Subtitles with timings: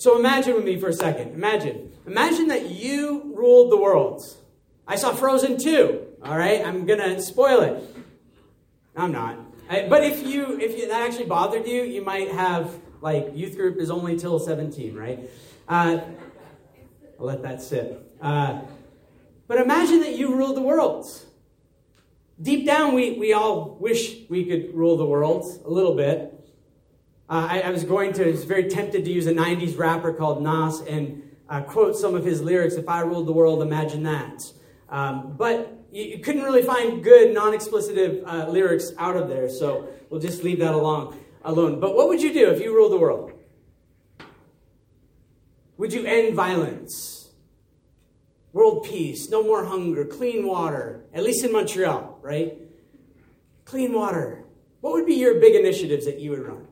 [0.00, 1.34] So imagine with me for a second.
[1.34, 1.92] Imagine.
[2.06, 4.24] Imagine that you ruled the world.
[4.88, 6.06] I saw Frozen 2.
[6.22, 7.84] All right, I'm gonna spoil it.
[8.96, 9.36] I'm not.
[9.68, 13.76] But if you if you, that actually bothered you, you might have like youth group
[13.76, 15.28] is only till 17, right?
[15.68, 16.00] Uh,
[17.18, 18.02] I'll let that sit.
[18.22, 18.62] Uh,
[19.48, 21.06] but imagine that you ruled the world.
[22.40, 26.39] Deep down, we, we all wish we could rule the world a little bit.
[27.30, 30.12] Uh, I, I, was going to, I was very tempted to use a 90s rapper
[30.12, 32.74] called Nas and uh, quote some of his lyrics.
[32.74, 34.42] If I ruled the world, imagine that.
[34.88, 39.48] Um, but you, you, couldn't really find good, non explicitive uh, lyrics out of there,
[39.48, 41.78] so we'll just leave that alone, alone.
[41.78, 43.32] But what would you do if you ruled the world?
[45.76, 47.30] Would you end violence?
[48.52, 52.58] World peace, no more hunger, clean water, at least in Montreal, right?
[53.64, 54.44] Clean water.
[54.80, 56.66] What would be your big initiatives that you would run?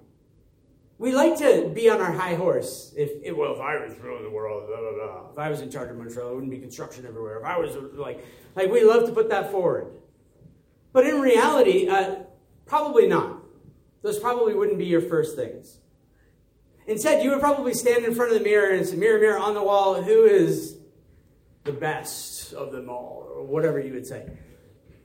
[0.98, 2.92] We like to be on our high horse.
[2.96, 5.30] If, if well, if I was ruling the world, blah, blah, blah.
[5.32, 7.38] If I was in charge of Montreal, it wouldn't be construction everywhere.
[7.38, 8.24] If I was like,
[8.56, 9.92] like we love to put that forward.
[10.92, 12.16] But in reality, uh,
[12.66, 13.42] probably not.
[14.02, 15.78] Those probably wouldn't be your first things.
[16.88, 19.54] Instead, you would probably stand in front of the mirror and say, Mirror, mirror on
[19.54, 20.78] the wall, who is
[21.64, 24.26] the best of them all, or whatever you would say.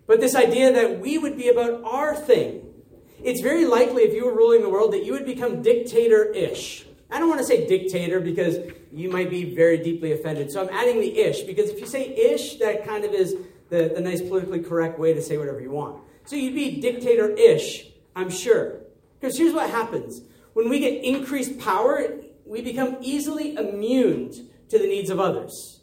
[0.08, 2.73] But this idea that we would be about our thing,
[3.22, 6.86] it's very likely if you were ruling the world that you would become dictator ish.
[7.12, 8.58] I don't want to say dictator because
[8.92, 10.52] you might be very deeply offended.
[10.52, 13.36] So I'm adding the ish because if you say ish, that kind of is
[13.70, 16.02] the, the nice politically correct way to say whatever you want.
[16.26, 18.78] So you'd be dictator ish, I'm sure.
[19.20, 20.22] Because here's what happens
[20.54, 22.08] when we get increased power,
[22.46, 24.32] we become easily immune
[24.70, 25.82] to the needs of others.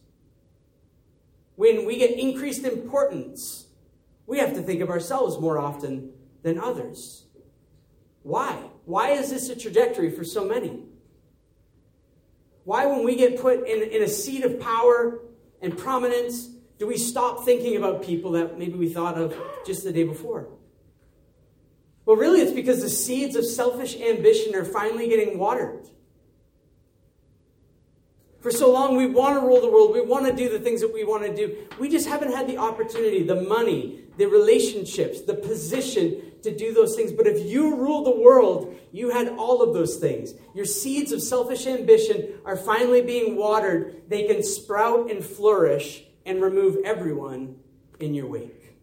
[1.57, 3.67] When we get increased importance,
[4.27, 6.13] we have to think of ourselves more often
[6.43, 7.25] than others.
[8.23, 8.53] Why?
[8.85, 10.85] Why is this a trajectory for so many?
[12.65, 15.21] Why, when we get put in, in a seat of power
[15.63, 19.93] and prominence, do we stop thinking about people that maybe we thought of just the
[19.93, 20.49] day before?
[22.05, 25.89] Well, really, it's because the seeds of selfish ambition are finally getting watered.
[28.41, 29.93] For so long, we want to rule the world.
[29.93, 31.57] We want to do the things that we want to do.
[31.79, 36.97] We just haven't had the opportunity, the money, the relationships, the position to do those
[36.97, 37.13] things.
[37.13, 40.35] But if you ruled the world, you had all of those things.
[40.55, 44.03] Your seeds of selfish ambition are finally being watered.
[44.09, 47.57] They can sprout and flourish and remove everyone
[47.99, 48.77] in your wake.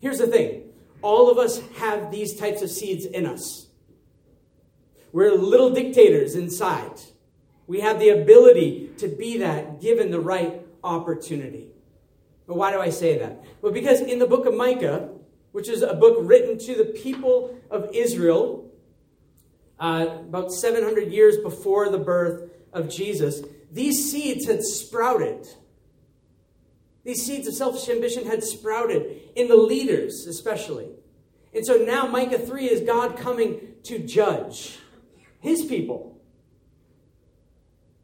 [0.00, 0.64] Here's the thing
[1.02, 3.66] all of us have these types of seeds in us.
[5.12, 7.00] We're little dictators inside.
[7.66, 11.68] We have the ability to be that given the right opportunity.
[12.46, 13.44] But why do I say that?
[13.60, 15.10] Well, because in the book of Micah,
[15.52, 18.70] which is a book written to the people of Israel
[19.80, 25.46] uh, about 700 years before the birth of Jesus, these seeds had sprouted.
[27.04, 30.88] These seeds of selfish ambition had sprouted in the leaders, especially.
[31.54, 34.78] And so now Micah 3 is God coming to judge
[35.40, 36.17] his people.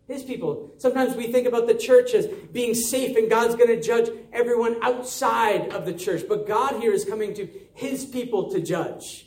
[0.06, 0.74] His people.
[0.76, 4.76] Sometimes we think about the church as being safe and God's going to judge everyone
[4.82, 6.24] outside of the church.
[6.28, 9.26] But God here is coming to his people to judge.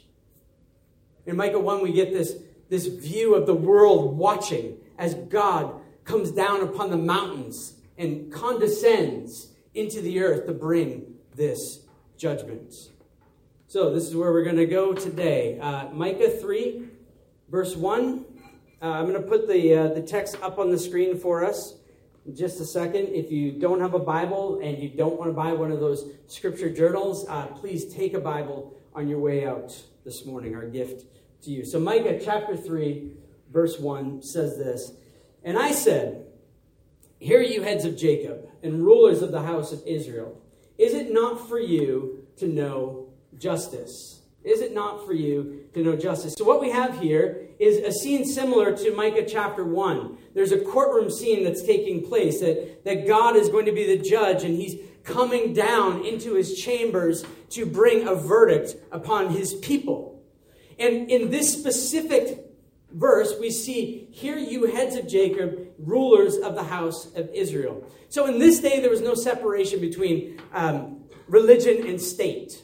[1.25, 2.35] In Micah 1, we get this,
[2.69, 5.73] this view of the world watching as God
[6.03, 11.81] comes down upon the mountains and condescends into the earth to bring this
[12.17, 12.73] judgment.
[13.67, 15.59] So, this is where we're going to go today.
[15.59, 16.87] Uh, Micah 3,
[17.49, 18.25] verse 1.
[18.79, 21.73] Uh, I'm going to put the, uh, the text up on the screen for us
[22.27, 23.07] in just a second.
[23.07, 26.11] If you don't have a Bible and you don't want to buy one of those
[26.27, 31.05] scripture journals, uh, please take a Bible on your way out this morning, our gift
[31.43, 31.65] to you.
[31.65, 33.13] So, Micah chapter 3,
[33.51, 34.91] verse 1 says this
[35.43, 36.27] And I said,
[37.17, 40.39] Hear you heads of Jacob and rulers of the house of Israel.
[40.77, 43.09] Is it not for you to know
[43.39, 44.21] justice?
[44.43, 46.35] Is it not for you to know justice?
[46.37, 50.17] So, what we have here is a scene similar to Micah chapter 1.
[50.33, 54.01] There's a courtroom scene that's taking place that, that God is going to be the
[54.01, 60.21] judge and he's coming down into his chambers to bring a verdict upon his people.
[60.77, 62.45] And in this specific
[62.91, 67.89] verse, we see, Hear you heads of Jacob, rulers of the house of Israel.
[68.09, 72.61] So, in this day, there was no separation between um, religion and state.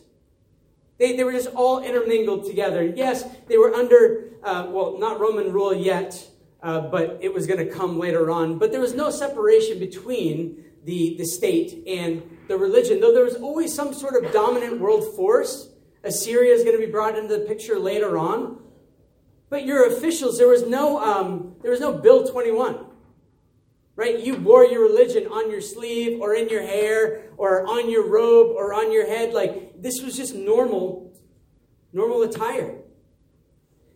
[0.99, 2.83] They, they were just all intermingled together.
[2.83, 6.29] Yes, they were under, uh, well, not Roman rule yet,
[6.61, 8.57] uh, but it was going to come later on.
[8.57, 13.35] But there was no separation between the, the state and the religion, though there was
[13.35, 15.69] always some sort of dominant world force.
[16.03, 18.59] Assyria is going to be brought into the picture later on.
[19.49, 22.85] But your officials, there was no, um, there was no Bill 21.
[23.95, 24.19] Right?
[24.19, 28.55] You wore your religion on your sleeve or in your hair or on your robe
[28.55, 29.33] or on your head.
[29.33, 31.13] Like, this was just normal,
[31.93, 32.82] normal attire.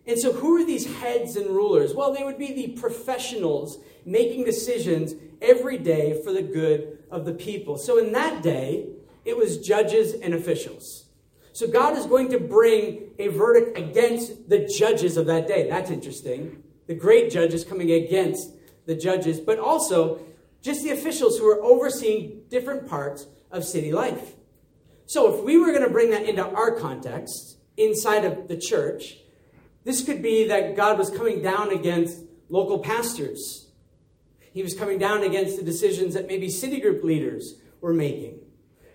[0.07, 1.93] And so, who are these heads and rulers?
[1.93, 7.33] Well, they would be the professionals making decisions every day for the good of the
[7.33, 7.77] people.
[7.77, 8.87] So, in that day,
[9.25, 11.07] it was judges and officials.
[11.57, 15.67] So God is going to bring a verdict against the judges of that day.
[15.67, 16.61] That's interesting.
[16.85, 18.51] The great judges coming against
[18.85, 20.21] the judges, but also
[20.61, 24.35] just the officials who are overseeing different parts of city life.
[25.07, 29.17] So if we were going to bring that into our context inside of the church,
[29.87, 32.19] this could be that God was coming down against
[32.49, 33.69] local pastors.
[34.51, 38.39] He was coming down against the decisions that maybe city group leaders were making.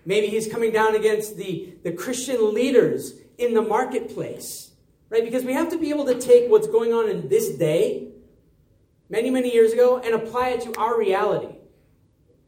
[0.05, 4.69] Maybe he's coming down against the, the Christian leaders in the marketplace,
[5.09, 5.23] right?
[5.23, 8.09] Because we have to be able to take what's going on in this day,
[9.09, 11.55] many, many years ago, and apply it to our reality.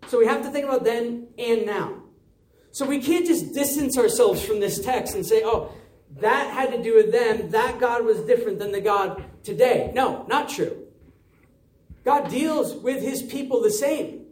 [0.06, 2.04] So we have to think about then and now.
[2.74, 5.72] So we can't just distance ourselves from this text and say, oh,
[6.20, 7.52] that had to do with them.
[7.52, 9.92] That God was different than the God today.
[9.94, 10.86] No, not true.
[12.04, 14.26] God deals with his people the same.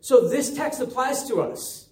[0.00, 1.88] So this text applies to us.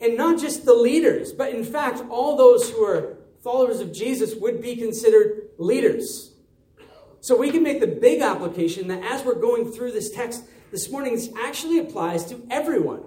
[0.00, 4.34] And not just the leaders, but in fact, all those who are followers of Jesus
[4.34, 6.32] would be considered leaders.
[7.20, 10.90] So we can make the big application that as we're going through this text this
[10.90, 13.02] morning, this actually applies to everyone.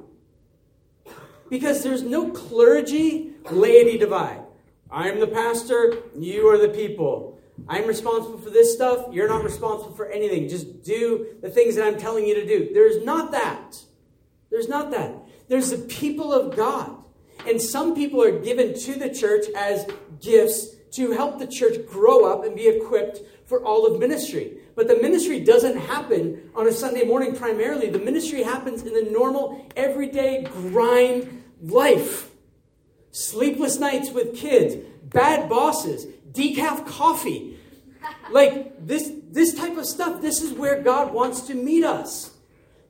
[1.50, 4.42] Because there's no clergy laity divide.
[4.90, 7.40] I'm the pastor, you are the people.
[7.68, 10.48] I'm responsible for this stuff, you're not responsible for anything.
[10.48, 12.70] Just do the things that I'm telling you to do.
[12.74, 13.82] There's not that.
[14.50, 15.16] There's not that.
[15.48, 16.96] There's the people of God.
[17.48, 19.88] And some people are given to the church as
[20.22, 24.58] gifts to help the church grow up and be equipped for all of ministry.
[24.76, 27.90] But the ministry doesn't happen on a Sunday morning primarily.
[27.90, 32.30] The ministry happens in the normal, everyday grind life.
[33.12, 37.54] Sleepless nights with kids, bad bosses, decaf coffee.
[38.32, 42.32] Like this, this type of stuff, this is where God wants to meet us.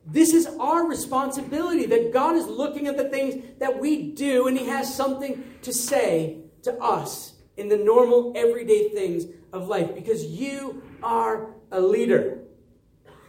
[0.06, 4.58] This is our responsibility that God is looking at the things that we do and
[4.58, 10.24] He has something to say to us in the normal, everyday things of life because
[10.24, 12.38] you are a leader.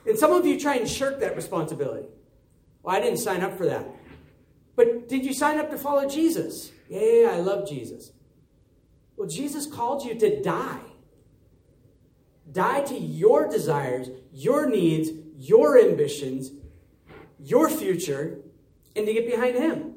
[0.05, 2.07] And some of you try and shirk that responsibility.
[2.81, 3.85] Well, I didn't sign up for that.
[4.79, 6.71] But did you sign up to follow Jesus?
[6.87, 8.13] Yeah, yeah, yeah I love Jesus.
[9.17, 10.79] Well, Jesus called you to die.
[12.49, 16.51] Die to your desires, your needs, your ambitions,
[17.39, 18.39] your future
[18.95, 19.95] and to get behind Him.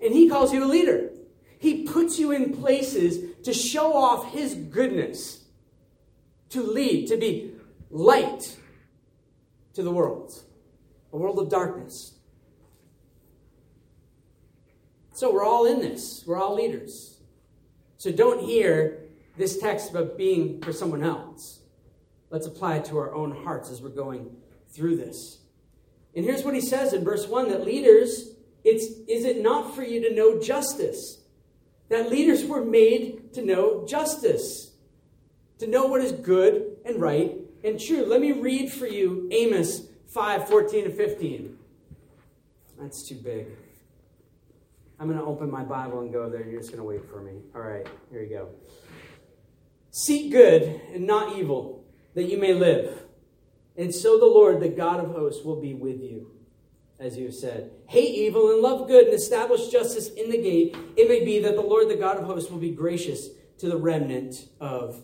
[0.00, 1.10] And He calls you a leader.
[1.58, 5.42] He puts you in places to show off His goodness,
[6.50, 7.50] to lead, to be
[7.90, 8.56] light
[9.74, 10.40] to the world,
[11.12, 12.14] a world of darkness.
[15.20, 17.18] So we're all in this, we're all leaders.
[17.98, 19.02] So don't hear
[19.36, 21.60] this text about being for someone else.
[22.30, 24.34] Let's apply it to our own hearts as we're going
[24.70, 25.40] through this.
[26.16, 28.30] And here's what he says in verse 1 that leaders,
[28.64, 31.18] it's is it not for you to know justice?
[31.90, 34.72] That leaders were made to know justice,
[35.58, 38.06] to know what is good and right and true.
[38.06, 41.58] Let me read for you Amos 5 14 to 15.
[42.78, 43.48] That's too big.
[45.00, 47.22] I'm going to open my Bible and go there, you're just going to wait for
[47.22, 47.40] me.
[47.54, 48.50] All right, here you go.
[49.90, 53.02] Seek good and not evil, that you may live.
[53.78, 56.30] And so the Lord, the God of hosts, will be with you,
[56.98, 57.70] as you have said.
[57.86, 60.76] Hate evil and love good and establish justice in the gate.
[60.98, 63.78] It may be that the Lord, the God of hosts, will be gracious to the
[63.78, 65.02] remnant of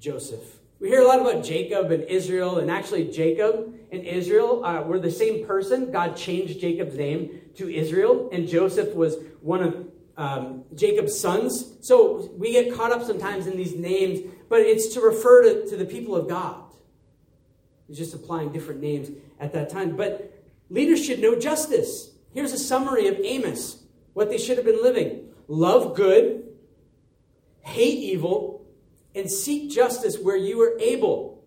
[0.00, 0.58] Joseph.
[0.80, 4.98] We hear a lot about Jacob and Israel, and actually, Jacob and Israel uh, were
[4.98, 5.92] the same person.
[5.92, 11.74] God changed Jacob's name to Israel, and Joseph was one of um, Jacob's sons.
[11.80, 15.76] So we get caught up sometimes in these names, but it's to refer to, to
[15.76, 16.62] the people of God.
[17.88, 19.96] He's just applying different names at that time.
[19.96, 20.32] But
[20.70, 22.10] leaders should know justice.
[22.32, 23.82] Here's a summary of Amos,
[24.14, 26.44] what they should have been living love good,
[27.60, 28.66] hate evil,
[29.14, 31.44] and seek justice where you are able.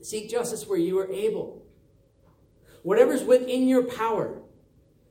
[0.00, 1.62] Seek justice where you are able.
[2.82, 4.41] Whatever's within your power.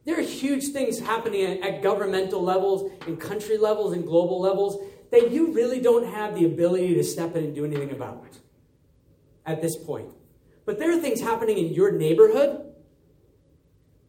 [0.06, 4.84] There are huge things happening at, at governmental levels and country levels and global levels
[5.12, 8.26] that you really don't have the ability to step in and do anything about
[9.46, 10.10] at this point.
[10.66, 12.66] But there are things happening in your neighborhood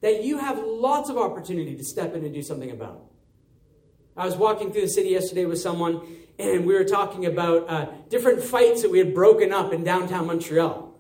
[0.01, 3.03] that you have lots of opportunity to step in and do something about.
[4.17, 6.03] I was walking through the city yesterday with someone,
[6.39, 10.27] and we were talking about uh, different fights that we had broken up in downtown
[10.27, 10.95] Montreal.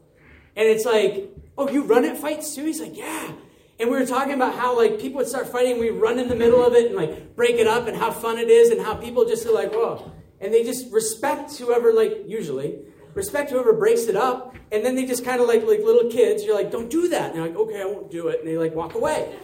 [0.57, 2.65] And it's like, oh, you run at fights too?
[2.65, 3.33] He's like, yeah.
[3.79, 6.37] And we were talking about how like people would start fighting, we run in the
[6.37, 8.95] middle of it and like break it up, and how fun it is, and how
[8.95, 12.81] people just are like, whoa, and they just respect whoever like usually
[13.15, 16.45] respect whoever breaks it up, and then they just kind of like like little kids.
[16.45, 17.31] You're like, don't do that.
[17.31, 19.35] And they're like, okay, I won't do it, and they like walk away.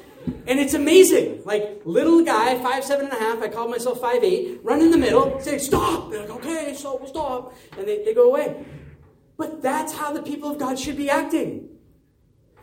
[0.46, 1.42] And it's amazing.
[1.44, 4.90] Like, little guy, five, seven and a half, I call myself five, eight, run in
[4.90, 6.10] the middle, say, stop.
[6.10, 7.54] They're like, okay, so we'll stop.
[7.78, 8.66] And they, they go away.
[9.38, 11.70] But that's how the people of God should be acting.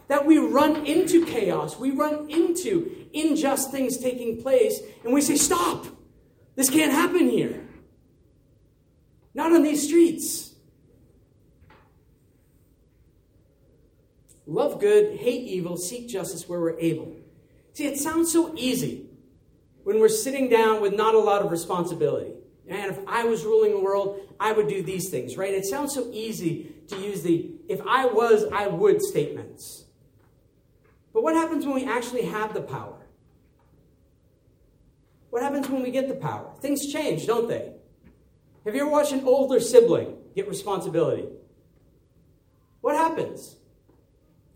[0.08, 5.36] That we run into chaos, we run into unjust things taking place, and we say,
[5.36, 5.88] stop.
[6.56, 7.62] This can't happen here.
[9.34, 10.54] Not on these streets.
[14.48, 17.16] Love good, hate evil, seek justice where we're able.
[17.74, 19.10] See, it sounds so easy
[19.84, 22.34] when we're sitting down with not a lot of responsibility.
[22.68, 25.54] And if I was ruling the world, I would do these things, right?
[25.54, 29.85] It sounds so easy to use the if I was, I would statements.
[31.16, 32.98] But what happens when we actually have the power?
[35.30, 36.52] What happens when we get the power?
[36.60, 37.72] Things change, don't they?
[38.66, 41.30] Have you ever watched an older sibling get responsibility?
[42.82, 43.56] What happens?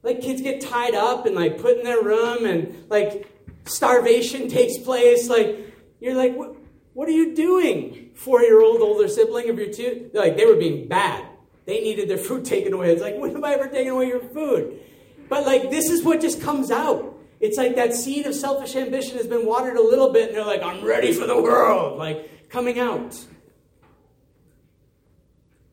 [0.04, 3.32] Like kids get tied up and like put in their room and like
[3.64, 5.30] starvation takes place.
[5.30, 8.10] Like you're like, what, are you doing?
[8.16, 10.12] Four year old older sibling of your two?
[10.14, 11.26] Like, they were being bad.
[11.66, 12.92] They needed their food taken away.
[12.92, 14.82] It's like, when have I ever taken away your food?
[15.30, 17.16] But like, this is what just comes out.
[17.40, 20.46] It's like that seed of selfish ambition has been watered a little bit, and they're
[20.46, 23.18] like, I'm ready for the world, like coming out.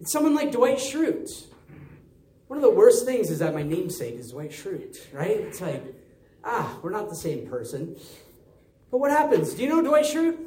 [0.00, 1.46] It's someone like Dwight Schrute.
[2.46, 5.40] One of the worst things is that my namesake is Dwight Schrute, right?
[5.40, 5.82] It's like,
[6.44, 7.96] ah, we're not the same person.
[8.92, 9.54] But what happens?
[9.54, 10.38] Do you know Dwight Schrute?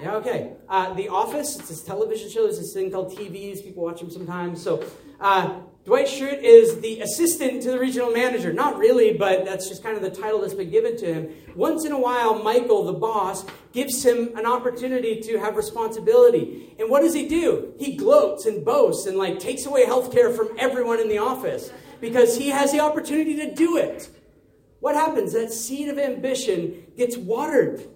[0.00, 0.52] Yeah, okay.
[0.68, 2.44] Uh, the Office, it's this television show.
[2.44, 3.64] There's this thing called TVs.
[3.64, 4.62] People watch them sometimes.
[4.62, 4.84] So,
[5.20, 8.52] uh, Dwight Schrute is the assistant to the regional manager.
[8.54, 11.28] Not really, but that's just kind of the title that's been given to him.
[11.54, 16.74] Once in a while, Michael, the boss, gives him an opportunity to have responsibility.
[16.78, 17.74] And what does he do?
[17.78, 21.70] He gloats and boasts and like takes away health care from everyone in the office
[22.00, 24.08] because he has the opportunity to do it.
[24.80, 25.34] What happens?
[25.34, 27.86] That seed of ambition gets watered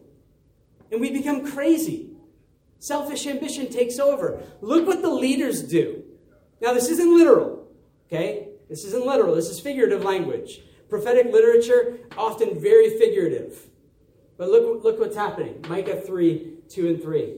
[0.91, 2.11] and we become crazy.
[2.81, 4.43] Selfish ambition takes over.
[4.61, 6.05] Look what the leaders do.
[6.61, 7.58] Now, this isn't literal,
[8.09, 8.49] okay?
[8.69, 10.61] This isn't literal, this is figurative language.
[10.89, 13.69] Prophetic literature, often very figurative.
[14.37, 17.37] But look, look what's happening Micah 3 2 and 3.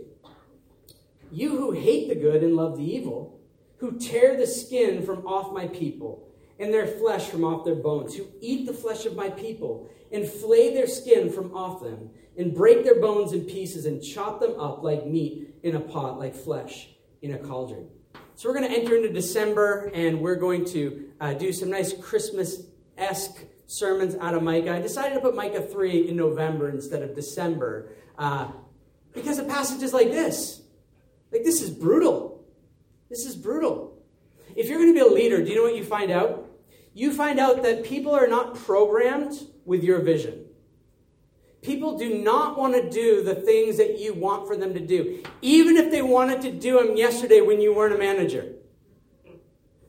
[1.32, 3.40] You who hate the good and love the evil,
[3.78, 8.14] who tear the skin from off my people and their flesh from off their bones,
[8.14, 12.54] who eat the flesh of my people and flay their skin from off them, and
[12.54, 16.34] break their bones in pieces and chop them up like meat in a pot, like
[16.34, 16.88] flesh
[17.22, 17.86] in a cauldron.
[18.40, 21.92] So we're going to enter into December and we're going to uh, do some nice
[21.92, 22.62] Christmas
[22.96, 24.76] esque sermons out of Micah.
[24.76, 28.50] I decided to put Micah 3 in November instead of December uh,
[29.12, 30.62] because a passage is like this.
[31.30, 32.42] Like, this is brutal.
[33.10, 34.02] This is brutal.
[34.56, 36.50] If you're going to be a leader, do you know what you find out?
[36.94, 39.34] You find out that people are not programmed
[39.66, 40.46] with your vision.
[41.62, 45.22] People do not want to do the things that you want for them to do,
[45.42, 48.54] even if they wanted to do them yesterday when you weren't a manager.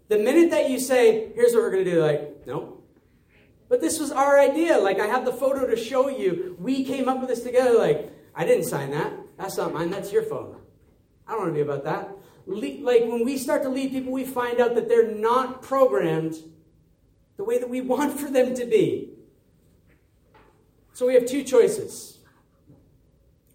[0.10, 2.78] The minute that you say, here's what we're going to do, like, nope.
[3.70, 4.78] But this was our idea.
[4.78, 6.58] Like, I have the photo to show you.
[6.60, 7.80] We came up with this together.
[7.80, 9.13] Like, I didn't sign that.
[9.38, 9.90] That's not mine.
[9.90, 10.58] That's your phone.
[11.25, 12.10] I don't want to be about that.
[12.46, 16.36] Le- like, when we start to lead people, we find out that they're not programmed
[17.38, 19.11] the way that we want for them to be.
[21.01, 22.20] So we have two choices.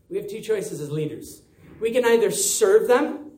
[0.08, 1.42] We have two choices as leaders.
[1.78, 3.30] We can either serve them,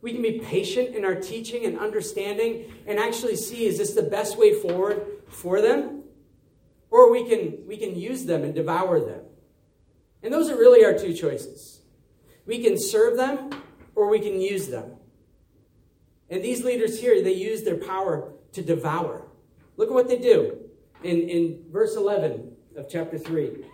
[0.00, 4.04] we can be patient in our teaching and understanding and actually see is this the
[4.04, 6.04] best way forward for them?
[6.90, 9.20] Or we can, we can use them and devour them.
[10.22, 11.82] And those are really our two choices.
[12.46, 13.50] We can serve them
[13.94, 14.92] or we can use them.
[16.30, 19.28] And these leaders here, they use their power to devour.
[19.76, 20.56] Look at what they do
[21.02, 22.45] in, in verse 11
[22.76, 23.64] of chapter 3.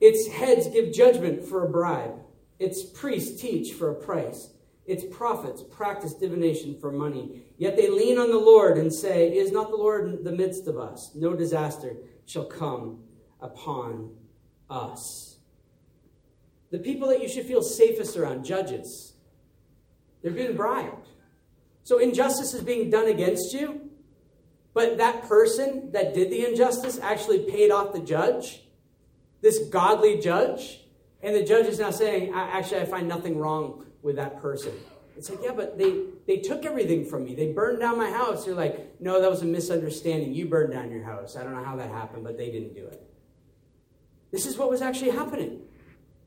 [0.00, 2.14] Its heads give judgment for a bribe,
[2.58, 4.50] its priests teach for a price,
[4.86, 7.42] its prophets practice divination for money.
[7.58, 10.66] Yet they lean on the Lord and say, Is not the Lord in the midst
[10.66, 11.10] of us?
[11.14, 13.00] No disaster shall come
[13.40, 14.14] upon
[14.70, 15.36] us.
[16.70, 19.14] The people that you should feel safest around, judges,
[20.22, 21.08] they're being bribed.
[21.84, 23.87] So injustice is being done against you.
[24.78, 28.62] But that person that did the injustice actually paid off the judge,
[29.40, 30.82] this godly judge.
[31.20, 34.70] And the judge is now saying, actually, I find nothing wrong with that person.
[35.16, 37.34] It's like, yeah, but they, they took everything from me.
[37.34, 38.46] They burned down my house.
[38.46, 40.32] You're like, no, that was a misunderstanding.
[40.32, 41.34] You burned down your house.
[41.34, 43.02] I don't know how that happened, but they didn't do it.
[44.30, 45.62] This is what was actually happening.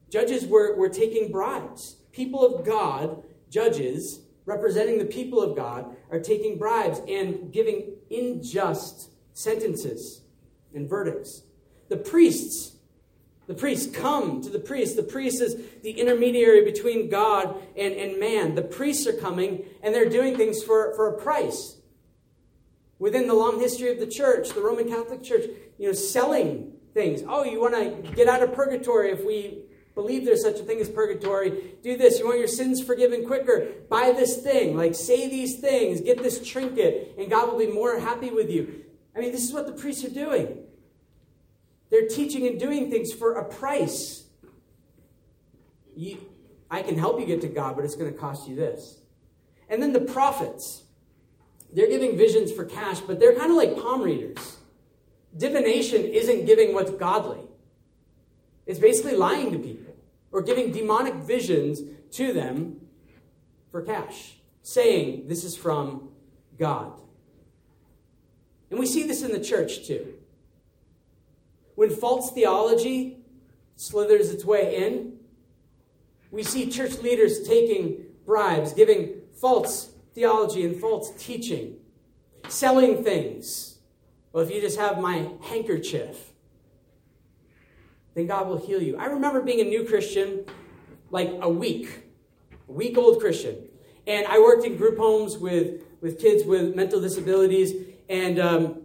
[0.10, 1.96] Judges were, were taking bribes.
[2.12, 9.10] People of God, judges, representing the people of God, are taking bribes and giving unjust
[9.34, 10.22] sentences
[10.74, 11.44] and verdicts.
[11.90, 12.72] The priests
[13.52, 14.96] the priests come to the priest.
[14.96, 18.56] The priest is the intermediary between God and, and man.
[18.56, 21.76] The priests are coming and they're doing things for, for a price.
[22.98, 25.46] Within the long history of the church, the Roman Catholic Church,
[25.78, 27.24] you know, selling things.
[27.28, 29.64] Oh, you want to get out of purgatory if we
[29.96, 31.76] believe there's such a thing as purgatory.
[31.84, 32.20] Do this.
[32.20, 33.68] You want your sins forgiven quicker.
[33.90, 34.78] Buy this thing.
[34.78, 36.02] Like, say these things.
[36.02, 38.84] Get this trinket, and God will be more happy with you.
[39.16, 40.58] I mean, this is what the priests are doing.
[41.90, 44.24] They're teaching and doing things for a price.
[45.96, 46.18] You,
[46.70, 49.00] I can help you get to God, but it's going to cost you this.
[49.70, 50.84] And then the prophets.
[51.74, 54.58] They're giving visions for cash, but they're kind of like palm readers.
[55.36, 57.40] Divination isn't giving what's godly,
[58.72, 59.94] it's basically lying to people
[60.32, 62.78] or giving demonic visions to them
[63.70, 66.10] for cash, saying this is from
[66.58, 66.94] God.
[68.70, 70.14] And we see this in the church too.
[71.76, 73.18] When false theology
[73.76, 75.18] slithers its way in,
[76.32, 81.76] we see church leaders taking bribes, giving false theology and false teaching,
[82.48, 83.80] selling things.
[84.32, 86.31] Well, if you just have my handkerchief,
[88.14, 88.98] then God will heal you.
[88.98, 90.46] I remember being a new Christian,
[91.10, 92.04] like a week,
[92.68, 93.58] a week old Christian.
[94.08, 97.74] And I worked in group homes with, with kids with mental disabilities.
[98.10, 98.82] And um,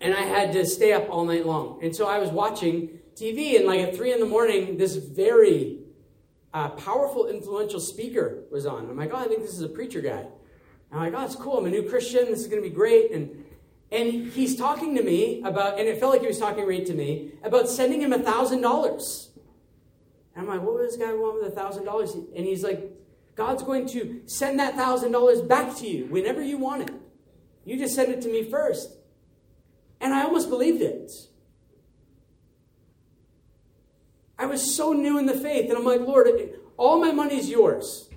[0.00, 1.78] and I had to stay up all night long.
[1.82, 5.78] And so I was watching TV, and like at three in the morning, this very
[6.52, 8.90] uh, powerful, influential speaker was on.
[8.90, 10.26] I'm like, oh, I think this is a preacher guy.
[10.92, 11.58] I'm like, oh, it's cool.
[11.58, 12.26] I'm a new Christian.
[12.26, 13.10] This is going to be great.
[13.10, 13.44] And
[13.90, 16.94] and he's talking to me about, and it felt like he was talking right to
[16.94, 19.30] me about sending him a thousand dollars.
[20.34, 22.14] And I'm like, what would this guy want with a thousand dollars?
[22.14, 22.90] And he's like,
[23.36, 26.94] God's going to send that thousand dollars back to you whenever you want it.
[27.64, 28.90] You just send it to me first.
[30.00, 31.10] And I almost believed it.
[34.38, 36.28] I was so new in the faith, and I'm like, Lord,
[36.76, 38.10] all my money is yours.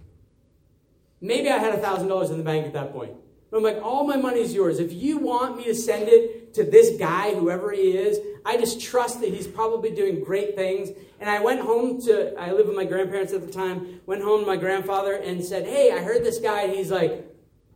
[1.21, 3.13] Maybe I had a $1,000 in the bank at that point.
[3.49, 4.79] But I'm like, all my money is yours.
[4.79, 8.79] If you want me to send it to this guy, whoever he is, I just
[8.79, 10.89] trust that he's probably doing great things.
[11.19, 14.41] And I went home to, I lived with my grandparents at the time, went home
[14.41, 16.63] to my grandfather and said, hey, I heard this guy.
[16.63, 17.25] And he's like,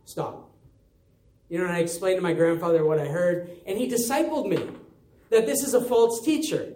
[0.04, 0.50] stop.
[1.48, 4.66] You know, and I explained to my grandfather what I heard, and he discipled me
[5.30, 6.72] that this is a false teacher,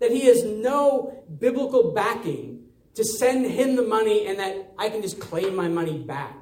[0.00, 5.00] that he has no biblical backing to send him the money and that I can
[5.00, 6.36] just claim my money back.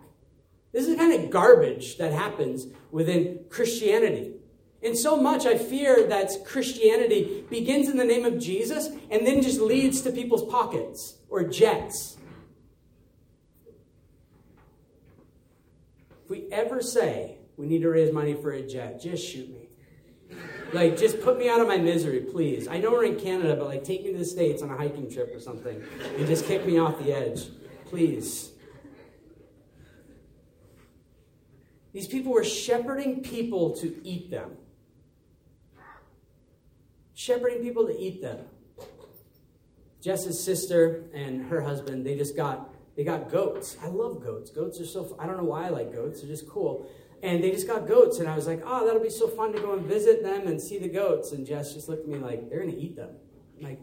[0.73, 4.35] This is the kind of garbage that happens within Christianity.
[4.83, 9.43] And so much I fear that Christianity begins in the name of Jesus and then
[9.43, 12.17] just leads to people's pockets or jets.
[16.25, 19.03] If we ever say we need to raise money for a jet.
[19.03, 19.69] Just shoot me.
[20.73, 22.67] Like, just put me out of my misery, please.
[22.67, 25.13] I know we're in Canada, but like, take me to the States on a hiking
[25.13, 25.83] trip or something
[26.17, 27.49] and just kick me off the edge,
[27.85, 28.53] please.
[31.93, 34.53] These people were shepherding people to eat them.
[37.15, 38.39] Shepherding people to eat them.
[40.01, 43.77] Jess's sister and her husband, they just got they got goats.
[43.83, 44.51] I love goats.
[44.51, 46.21] Goats are so I don't know why I like goats.
[46.21, 46.91] They're just cool.
[47.23, 49.61] And they just got goats, and I was like, oh, that'll be so fun to
[49.61, 51.33] go and visit them and see the goats.
[51.33, 53.11] And Jess just looked at me like, they're going to eat them.
[53.59, 53.81] I'm like,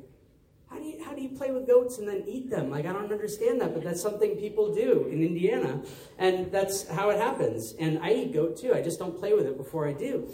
[0.70, 2.70] how do, you, how do you play with goats and then eat them?
[2.70, 5.82] Like, I don't understand that, but that's something people do in Indiana,
[6.18, 7.74] and that's how it happens.
[7.80, 10.30] And I eat goat too, I just don't play with it before I do.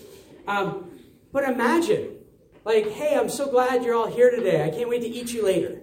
[0.47, 0.99] Um,
[1.31, 2.17] but imagine,
[2.65, 4.63] like, hey, I'm so glad you're all here today.
[4.63, 5.81] I can't wait to eat you later.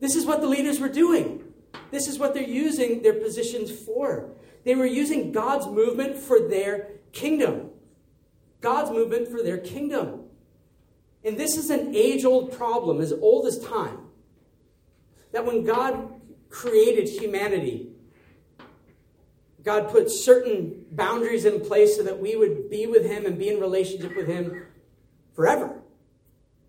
[0.00, 1.44] This is what the leaders were doing.
[1.90, 4.30] This is what they're using their positions for.
[4.64, 7.70] They were using God's movement for their kingdom.
[8.60, 10.23] God's movement for their kingdom.
[11.24, 13.98] And this is an age old problem, as old as time.
[15.32, 17.88] That when God created humanity,
[19.62, 23.48] God put certain boundaries in place so that we would be with Him and be
[23.48, 24.66] in relationship with Him
[25.34, 25.80] forever.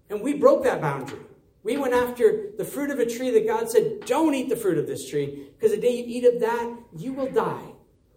[0.09, 1.19] And we broke that boundary.
[1.63, 4.77] We went after the fruit of a tree that God said, Don't eat the fruit
[4.77, 7.73] of this tree, because the day you eat of that, you will die.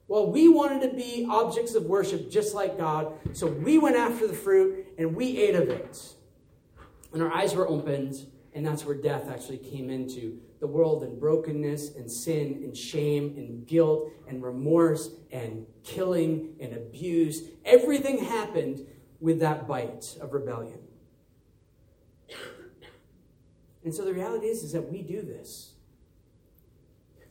[0.06, 4.26] Well, we wanted to be objects of worship just like God, so we went after
[4.26, 6.14] the fruit and we ate of it.
[7.12, 11.18] And our eyes were opened, and that's where death actually came into the world and
[11.18, 17.42] brokenness and sin and shame and guilt and remorse and killing and abuse.
[17.64, 18.86] Everything happened
[19.20, 20.80] with that bite of rebellion.
[23.84, 25.72] And so the reality is, is that we do this.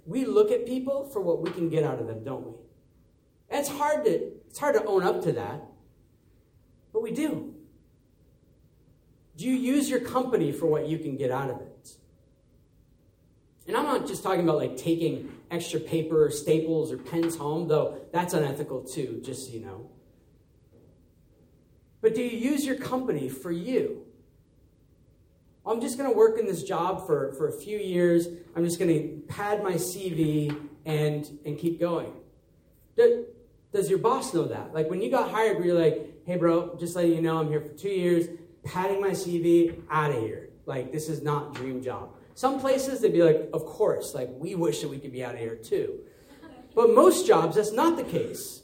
[0.05, 2.53] We look at people for what we can get out of them, don't we?
[3.49, 5.61] And it's hard to it's hard to own up to that.
[6.93, 7.53] But we do.
[9.37, 11.91] Do you use your company for what you can get out of it?
[13.67, 17.67] And I'm not just talking about like taking extra paper or staples or pens home,
[17.67, 19.89] though that's unethical too, just so you know.
[22.01, 24.05] But do you use your company for you?
[25.65, 28.27] I'm just going to work in this job for, for a few years.
[28.55, 32.13] I'm just going to pad my CV and, and keep going.
[32.95, 34.73] Does your boss know that?
[34.73, 37.49] Like when you got hired, were you like, hey, bro, just letting you know I'm
[37.49, 38.27] here for two years,
[38.67, 40.49] padding my CV, out of here.
[40.65, 42.09] Like this is not dream job.
[42.35, 45.33] Some places they'd be like, of course, like we wish that we could be out
[45.33, 45.99] of here too.
[46.75, 48.61] But most jobs, that's not the case.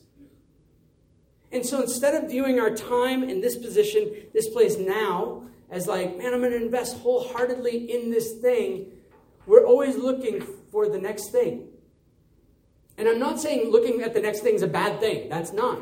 [1.52, 6.18] And so instead of viewing our time in this position, this place now, as like,
[6.18, 8.92] man, I'm going to invest wholeheartedly in this thing,
[9.46, 11.70] we're always looking for the next thing.
[12.98, 15.30] And I'm not saying looking at the next thing is a bad thing.
[15.30, 15.80] That's not.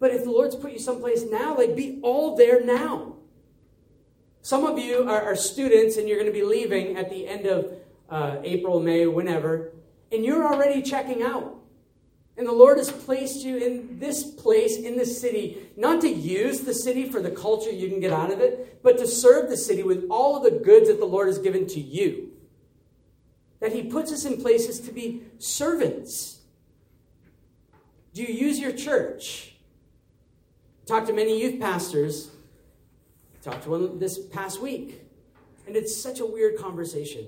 [0.00, 3.16] But if the Lord's put you someplace now, like be all there now.
[4.44, 7.46] Some of you are, are students and you're going to be leaving at the end
[7.46, 7.78] of
[8.10, 9.72] uh, April, May, whenever,
[10.12, 11.56] and you're already checking out.
[12.36, 16.60] And the Lord has placed you in this place, in this city, not to use
[16.60, 19.56] the city for the culture you can get out of it, but to serve the
[19.56, 22.30] city with all of the goods that the Lord has given to you
[23.60, 26.40] that He puts us in places to be servants.
[28.12, 29.54] Do you use your church?
[30.84, 32.33] Talk to many youth pastors.
[33.44, 35.02] Talked to one this past week.
[35.66, 37.26] And it's such a weird conversation.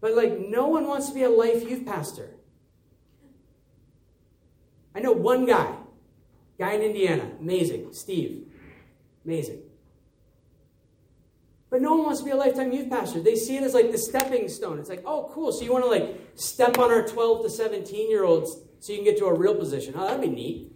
[0.00, 2.30] But like, no one wants to be a life youth pastor.
[4.94, 5.72] I know one guy,
[6.58, 8.48] guy in Indiana, amazing, Steve,
[9.24, 9.60] amazing.
[11.70, 13.20] But no one wants to be a lifetime youth pastor.
[13.20, 14.80] They see it as like the stepping stone.
[14.80, 15.52] It's like, oh, cool.
[15.52, 18.98] So you want to like step on our 12 to 17 year olds so you
[18.98, 19.94] can get to a real position.
[19.96, 20.69] Oh, that'd be neat.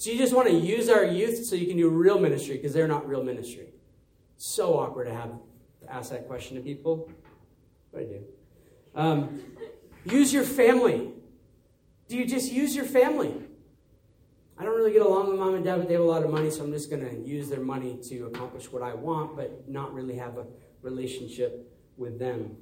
[0.00, 2.72] So you just want to use our youth so you can do real ministry because
[2.72, 3.66] they're not real ministry.
[4.38, 5.28] So awkward to have
[5.82, 7.10] to ask that question to people.
[7.92, 8.24] But I do.
[8.94, 9.42] Um,
[10.06, 11.12] use your family.
[12.08, 13.34] Do you just use your family?
[14.56, 16.30] I don't really get along with mom and dad, but they have a lot of
[16.30, 19.68] money, so I'm just going to use their money to accomplish what I want, but
[19.68, 20.46] not really have a
[20.80, 22.56] relationship with them.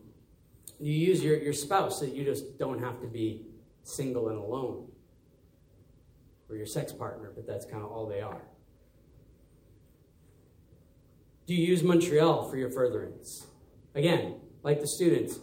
[0.80, 3.46] You use your, your spouse so you just don't have to be
[3.84, 4.88] single and alone.
[6.50, 8.40] Or your sex partner, but that's kind of all they are.
[11.46, 13.46] Do you use Montreal for your furtherance?
[13.94, 15.38] Again, like the students,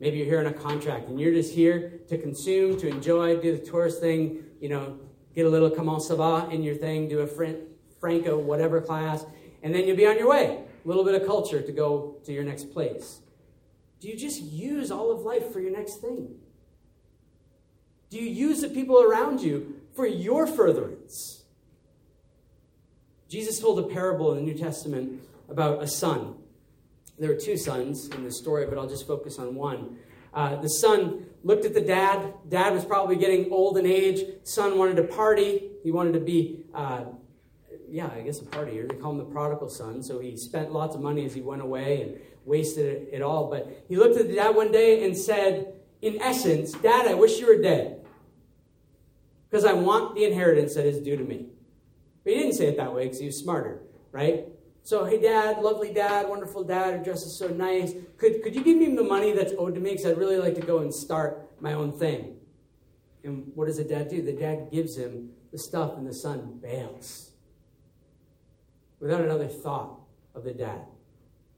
[0.00, 3.56] maybe you're here on a contract and you're just here to consume, to enjoy, do
[3.56, 4.98] the tourist thing, you know,
[5.34, 7.26] get a little comment ça va in your thing, do a
[8.00, 9.24] Franco whatever class,
[9.62, 10.62] and then you'll be on your way.
[10.84, 13.20] A little bit of culture to go to your next place.
[14.00, 16.36] Do you just use all of life for your next thing?
[18.10, 21.42] Do you use the people around you for your furtherance?
[23.28, 26.36] Jesus told a parable in the New Testament about a son.
[27.18, 29.96] There were two sons in the story, but I'll just focus on one.
[30.32, 32.32] Uh, the son looked at the dad.
[32.48, 34.20] Dad was probably getting old in age.
[34.44, 35.62] Son wanted to party.
[35.82, 37.06] He wanted to be, uh,
[37.88, 38.88] yeah, I guess a partier.
[38.88, 40.04] They call him the prodigal son.
[40.04, 43.50] So he spent lots of money as he went away and wasted it, it all.
[43.50, 47.40] But he looked at the dad one day and said, in essence, Dad, I wish
[47.40, 47.97] you were dead.
[49.50, 51.46] Because I want the inheritance that is due to me.
[52.24, 53.80] But he didn't say it that way because he was smarter,
[54.12, 54.46] right?
[54.82, 57.92] So, hey, dad, lovely dad, wonderful dad, your dress is so nice.
[58.16, 59.90] Could, could you give me the money that's owed to me?
[59.90, 62.36] Because I'd really like to go and start my own thing.
[63.24, 64.22] And what does the dad do?
[64.22, 67.28] The dad gives him the stuff, and the son bails
[69.00, 70.00] without another thought
[70.34, 70.80] of the dad.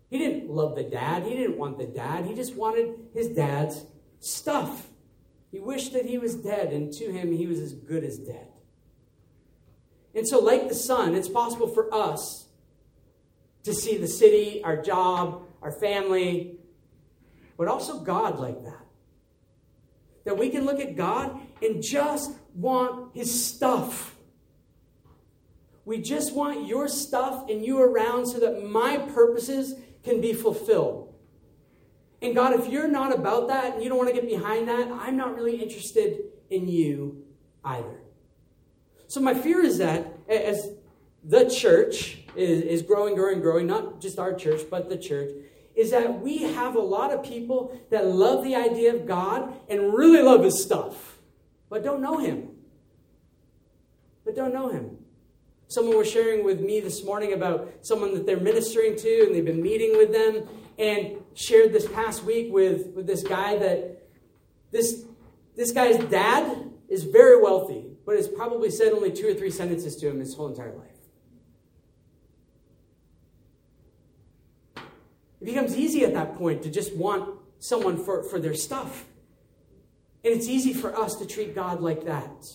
[0.08, 3.84] He didn't love the dad, he didn't want the dad, he just wanted his dad's
[4.18, 4.88] stuff.
[5.50, 8.48] He wished that he was dead, and to him, he was as good as dead.
[10.14, 12.46] And so, like the son, it's possible for us
[13.64, 16.58] to see the city, our job, our family,
[17.56, 18.86] but also God like that.
[20.24, 24.16] That we can look at God and just want His stuff.
[25.84, 31.09] We just want your stuff and you around so that my purposes can be fulfilled.
[32.22, 34.88] And God, if you're not about that and you don't want to get behind that,
[34.92, 37.24] I'm not really interested in you
[37.64, 38.02] either.
[39.06, 40.70] So, my fear is that as
[41.24, 45.30] the church is, is growing, growing, growing, not just our church, but the church,
[45.74, 49.94] is that we have a lot of people that love the idea of God and
[49.94, 51.18] really love his stuff,
[51.68, 52.50] but don't know him.
[54.24, 54.98] But don't know him.
[55.68, 59.44] Someone was sharing with me this morning about someone that they're ministering to, and they've
[59.44, 60.46] been meeting with them,
[60.78, 64.02] and shared this past week with, with this guy that
[64.70, 65.04] this,
[65.56, 69.96] this guy's dad is very wealthy, but has probably said only two or three sentences
[69.96, 70.86] to him his whole entire life.
[75.40, 79.04] It becomes easy at that point to just want someone for, for their stuff.
[80.22, 82.46] And it's easy for us to treat God like that.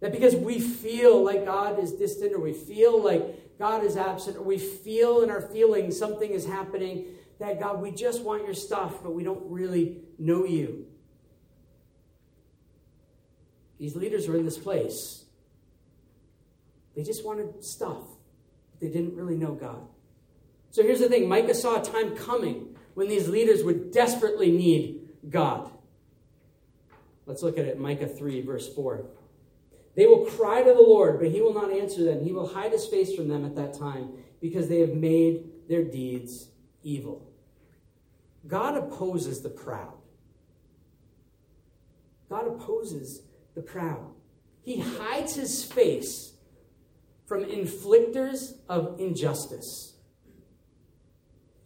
[0.00, 3.22] That because we feel like God is distant or we feel like
[3.58, 7.04] God is absent or we feel in our feelings something is happening,
[7.38, 10.86] that God, we just want your stuff, but we don't really know you.
[13.78, 15.24] These leaders were in this place.
[16.96, 18.02] They just wanted stuff,
[18.70, 19.86] but they didn't really know God.
[20.70, 25.08] So here's the thing Micah saw a time coming when these leaders would desperately need
[25.30, 25.70] God.
[27.26, 29.04] Let's look at it Micah 3, verse 4.
[29.98, 32.22] They will cry to the Lord, but he will not answer them.
[32.22, 35.82] He will hide his face from them at that time because they have made their
[35.82, 36.50] deeds
[36.84, 37.28] evil.
[38.46, 39.94] God opposes the proud.
[42.30, 43.22] God opposes
[43.56, 44.12] the proud.
[44.62, 46.34] He hides his face
[47.26, 49.94] from inflictors of injustice.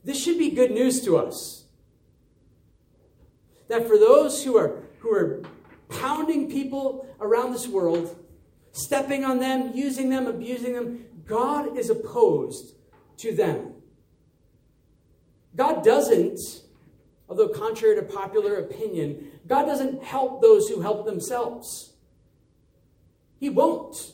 [0.04, 1.64] This should be good news to us.
[3.68, 5.42] That for those who are, who are
[5.90, 8.16] pounding people around this world,
[8.72, 11.04] stepping on them, using them, abusing them.
[11.26, 12.74] God is opposed
[13.18, 13.74] to them.
[15.54, 16.40] God doesn't,
[17.28, 21.92] although contrary to popular opinion, God doesn't help those who help themselves.
[23.38, 24.12] He won't.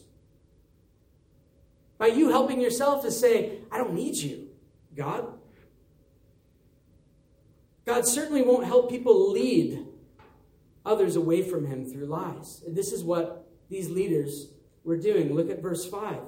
[1.96, 4.48] By you helping yourself is saying, I don't need you,
[4.96, 5.26] God.
[7.84, 9.86] God certainly won't help people lead
[10.84, 12.62] others away from him through lies.
[12.66, 14.48] And this is what these leaders
[14.84, 15.34] were doing.
[15.34, 16.18] Look at verse 5.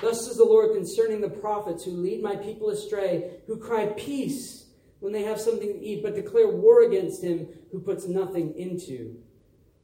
[0.00, 4.66] Thus says the Lord concerning the prophets who lead my people astray, who cry peace
[5.00, 9.16] when they have something to eat, but declare war against him who puts nothing into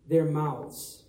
[0.09, 1.05] their mouths.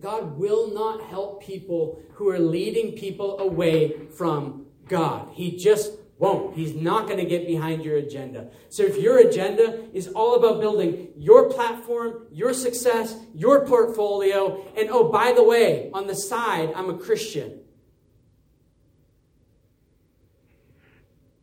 [0.00, 5.28] God will not help people who are leading people away from God.
[5.32, 6.56] He just won't.
[6.56, 8.48] He's not going to get behind your agenda.
[8.68, 14.88] So if your agenda is all about building your platform, your success, your portfolio, and
[14.90, 17.60] oh, by the way, on the side, I'm a Christian.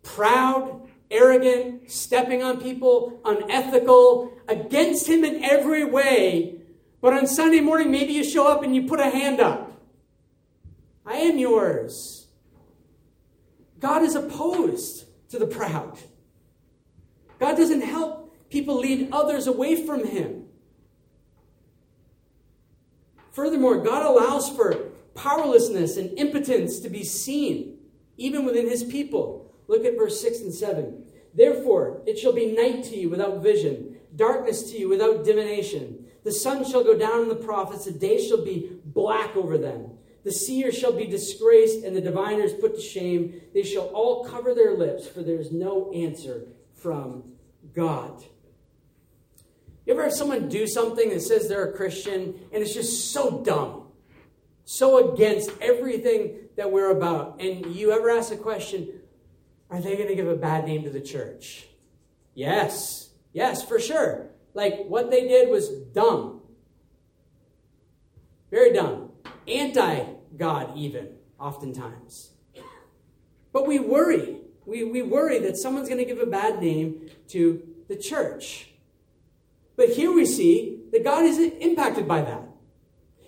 [0.03, 6.55] Proud, arrogant, stepping on people, unethical, against him in every way.
[7.01, 9.71] But on Sunday morning, maybe you show up and you put a hand up.
[11.05, 12.14] I am yours.
[13.85, 15.99] God is opposed to the proud.
[17.39, 20.45] God doesn't help people lead others away from Him.
[23.31, 24.73] Furthermore, God allows for
[25.13, 27.77] powerlessness and impotence to be seen,
[28.17, 29.53] even within His people.
[29.67, 31.05] Look at verse 6 and 7.
[31.35, 36.07] Therefore, it shall be night to you without vision, darkness to you without divination.
[36.23, 39.91] The sun shall go down on the prophets, the day shall be black over them.
[40.25, 43.41] The seer shall be disgraced, and the diviners put to shame.
[43.53, 47.33] They shall all cover their lips, for there is no answer from
[47.75, 48.23] God.
[49.85, 53.43] You ever have someone do something that says they're a Christian, and it's just so
[53.43, 53.89] dumb,
[54.65, 57.39] so against everything that we're about?
[57.39, 59.01] And you ever ask a question,
[59.69, 61.67] are they going to give a bad name to the church?
[62.33, 63.11] Yes.
[63.31, 64.31] Yes, for sure.
[64.55, 66.41] Like what they did was dumb.
[68.49, 69.11] Very dumb.
[69.47, 72.31] Anti God, even, oftentimes.
[73.51, 74.37] But we worry.
[74.65, 78.71] We, we worry that someone's going to give a bad name to the church.
[79.75, 82.41] But here we see that God isn't impacted by that.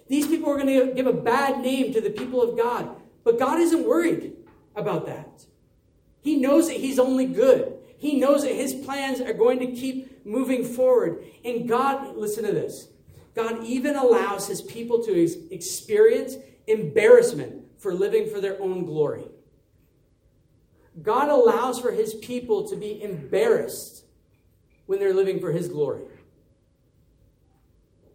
[0.08, 2.96] These people are going to give a bad name to the people of God.
[3.24, 4.34] But God isn't worried
[4.76, 5.46] about that.
[6.22, 7.74] He knows that He's only good.
[7.98, 11.24] He knows that His plans are going to keep moving forward.
[11.44, 12.88] And God, listen to this
[13.36, 16.36] God even allows His people to experience
[16.68, 19.26] embarrassment for living for their own glory.
[21.02, 24.04] God allows for his people to be embarrassed
[24.86, 26.04] when they're living for his glory.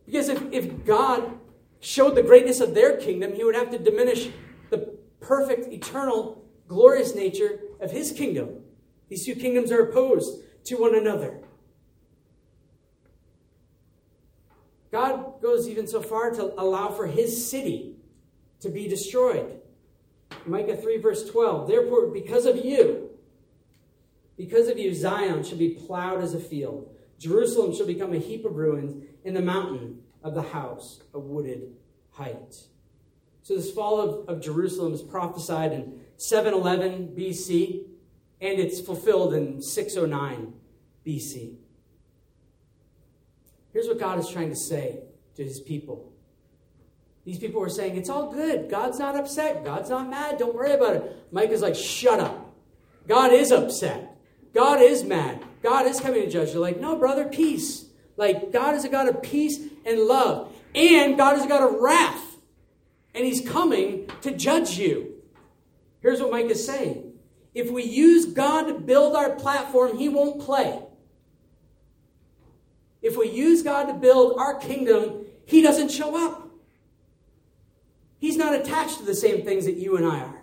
[0.05, 1.39] Because if, if God
[1.81, 4.31] showed the greatness of their kingdom, he would have to diminish
[4.71, 8.61] the perfect, eternal, glorious nature of his kingdom.
[9.09, 11.41] These two kingdoms are opposed to one another.
[14.91, 17.92] God goes even so far to allow for his city
[18.63, 19.61] to be destroyed.
[20.47, 21.69] Micah 3, verse 12.
[21.69, 23.11] Therefore, because of you,
[24.37, 26.95] Because of you, Zion shall be plowed as a field.
[27.19, 31.77] Jerusalem shall become a heap of ruins, in the mountain of the house a wooded
[32.13, 32.57] height.
[33.43, 37.85] So this fall of, of Jerusalem is prophesied in 711 BC,
[38.41, 40.55] and it's fulfilled in 609
[41.07, 41.57] BC.
[43.73, 45.01] Here's what God is trying to say
[45.37, 46.12] to his people.
[47.25, 48.69] These people were saying, It's all good.
[48.71, 49.65] God's not upset.
[49.65, 50.39] God's not mad.
[50.39, 51.27] Don't worry about it.
[51.31, 52.55] Micah's like, Shut up.
[53.07, 54.17] God is upset.
[54.55, 55.43] God is mad.
[55.63, 56.53] God is coming to judge.
[56.53, 57.87] They're like, No, brother, peace.
[58.17, 60.53] Like, God is a God of peace and love.
[60.75, 62.37] And God is a God of wrath.
[63.15, 65.15] And He's coming to judge you.
[66.01, 67.13] Here's what Micah is saying
[67.55, 70.81] If we use God to build our platform, He won't play.
[73.01, 76.42] If we use God to build our kingdom, He doesn't show up.
[78.23, 80.43] He's not attached to the same things that you and I are.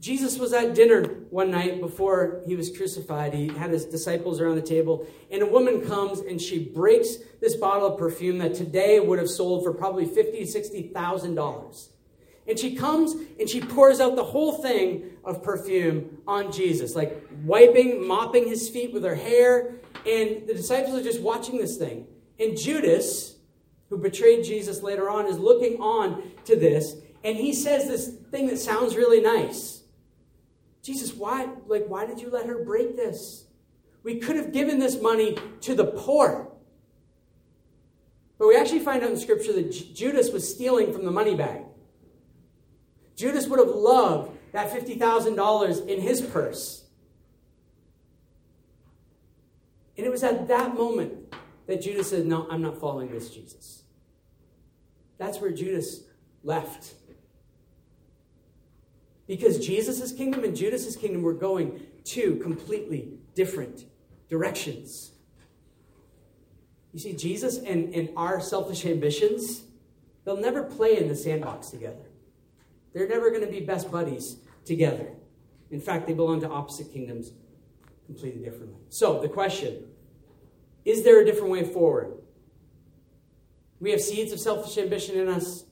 [0.00, 3.32] Jesus was at dinner one night before he was crucified.
[3.32, 7.54] He had his disciples around the table, and a woman comes and she breaks this
[7.54, 11.90] bottle of perfume that today would have sold for probably fifty, sixty thousand dollars.
[12.48, 17.24] And she comes and she pours out the whole thing of perfume on Jesus, like
[17.44, 19.76] wiping, mopping his feet with her hair.
[20.04, 22.08] And the disciples are just watching this thing.
[22.40, 23.35] And Judas,
[23.88, 26.96] who betrayed Jesus later on, is looking on to this.
[27.24, 29.82] And he says this thing that sounds really nice.
[30.82, 33.44] Jesus, why, like, why did you let her break this?
[34.02, 36.52] We could have given this money to the poor.
[38.38, 41.62] But we actually find out in Scripture that Judas was stealing from the money bag.
[43.16, 46.84] Judas would have loved that $50,000 in his purse.
[49.96, 51.25] And it was at that moment
[51.66, 53.82] that Judas said, No, I'm not following this Jesus.
[55.18, 56.02] That's where Judas
[56.42, 56.94] left.
[59.26, 63.84] Because Jesus' kingdom and Judas' kingdom were going two completely different
[64.28, 65.12] directions.
[66.92, 69.64] You see, Jesus and, and our selfish ambitions,
[70.24, 72.06] they'll never play in the sandbox together.
[72.94, 75.08] They're never going to be best buddies together.
[75.70, 77.32] In fact, they belong to opposite kingdoms
[78.06, 78.78] completely differently.
[78.88, 79.84] So, the question
[80.86, 82.12] is there a different way forward?
[83.80, 85.64] We have seeds of selfish ambition in us.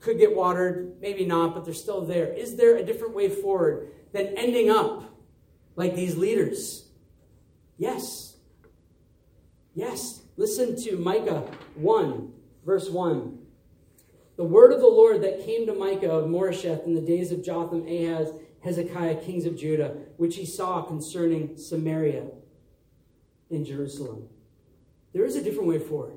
[0.00, 2.26] Could get watered, maybe not, but they're still there.
[2.26, 5.04] Is there a different way forward than ending up
[5.76, 6.88] like these leaders?
[7.78, 8.36] Yes.
[9.74, 10.22] Yes.
[10.36, 12.32] Listen to Micah 1,
[12.64, 13.38] verse 1.
[14.36, 17.42] The word of the Lord that came to Micah of Moresheth in the days of
[17.42, 22.24] Jotham, Ahaz, Hezekiah, kings of Judah, which he saw concerning Samaria
[23.50, 24.28] in Jerusalem.
[25.12, 26.16] There is a different way forward.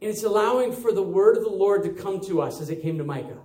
[0.00, 2.82] And it's allowing for the word of the Lord to come to us as it
[2.82, 3.38] came to Micah.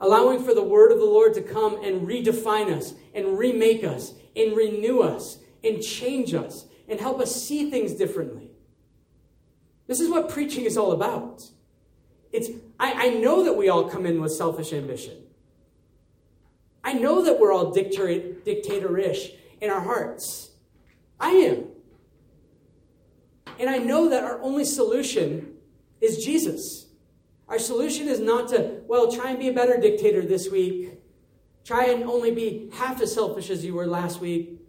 [0.00, 4.14] Allowing for the word of the Lord to come and redefine us and remake us
[4.34, 8.50] and renew us and change us and help us see things differently.
[9.86, 11.44] This is what preaching is all about.
[12.32, 15.16] It's, I, I know that we all come in with selfish ambition.
[16.82, 20.49] I know that we're all dictator, dictatorish in our hearts.
[21.20, 21.64] I am.
[23.58, 25.54] And I know that our only solution
[26.00, 26.86] is Jesus.
[27.48, 30.94] Our solution is not to, well, try and be a better dictator this week.
[31.64, 34.60] Try and only be half as selfish as you were last week.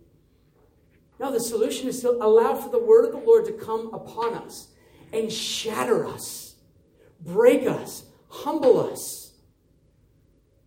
[1.19, 4.33] No, the solution is to allow for the word of the Lord to come upon
[4.33, 4.69] us
[5.13, 6.55] and shatter us,
[7.21, 9.33] break us, humble us,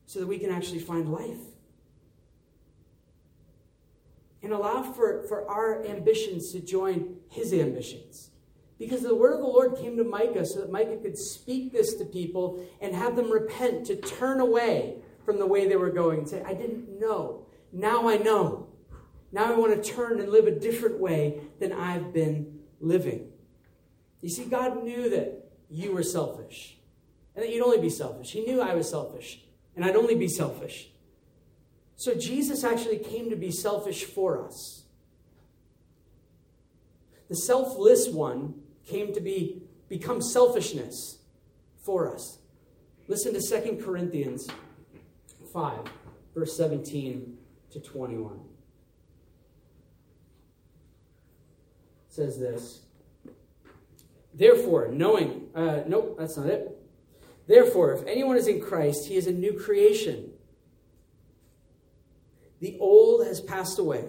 [0.07, 1.54] so that we can actually find life.
[4.45, 8.31] And allow for, for our ambitions to join his ambitions.
[8.79, 11.95] Because the word of the Lord came to Micah so that Micah could speak this
[11.95, 16.19] to people and have them repent, to turn away from the way they were going
[16.19, 17.47] and say, I didn't know.
[17.73, 18.69] Now I know.
[19.33, 23.31] Now I want to turn and live a different way than I've been living.
[24.21, 26.77] You see, God knew that you were selfish
[27.35, 28.33] and that you'd only be selfish.
[28.33, 29.41] He knew I was selfish
[29.75, 30.91] and I'd only be selfish.
[31.97, 34.85] So Jesus actually came to be selfish for us.
[37.29, 38.55] The selfless one
[38.87, 41.19] came to be become selfishness
[41.85, 42.39] for us.
[43.07, 44.49] Listen to 2 Corinthians
[45.53, 45.79] 5,
[46.35, 47.37] verse 17
[47.71, 48.35] to 21.
[48.35, 48.41] It
[52.09, 52.81] says this.
[54.33, 56.77] Therefore, knowing, uh, nope, that's not it.
[57.47, 60.31] Therefore, if anyone is in Christ, he is a new creation.
[62.65, 64.07] The old has passed away.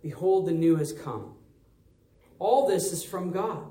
[0.00, 1.34] Behold, the new has come.
[2.38, 3.70] All this is from God,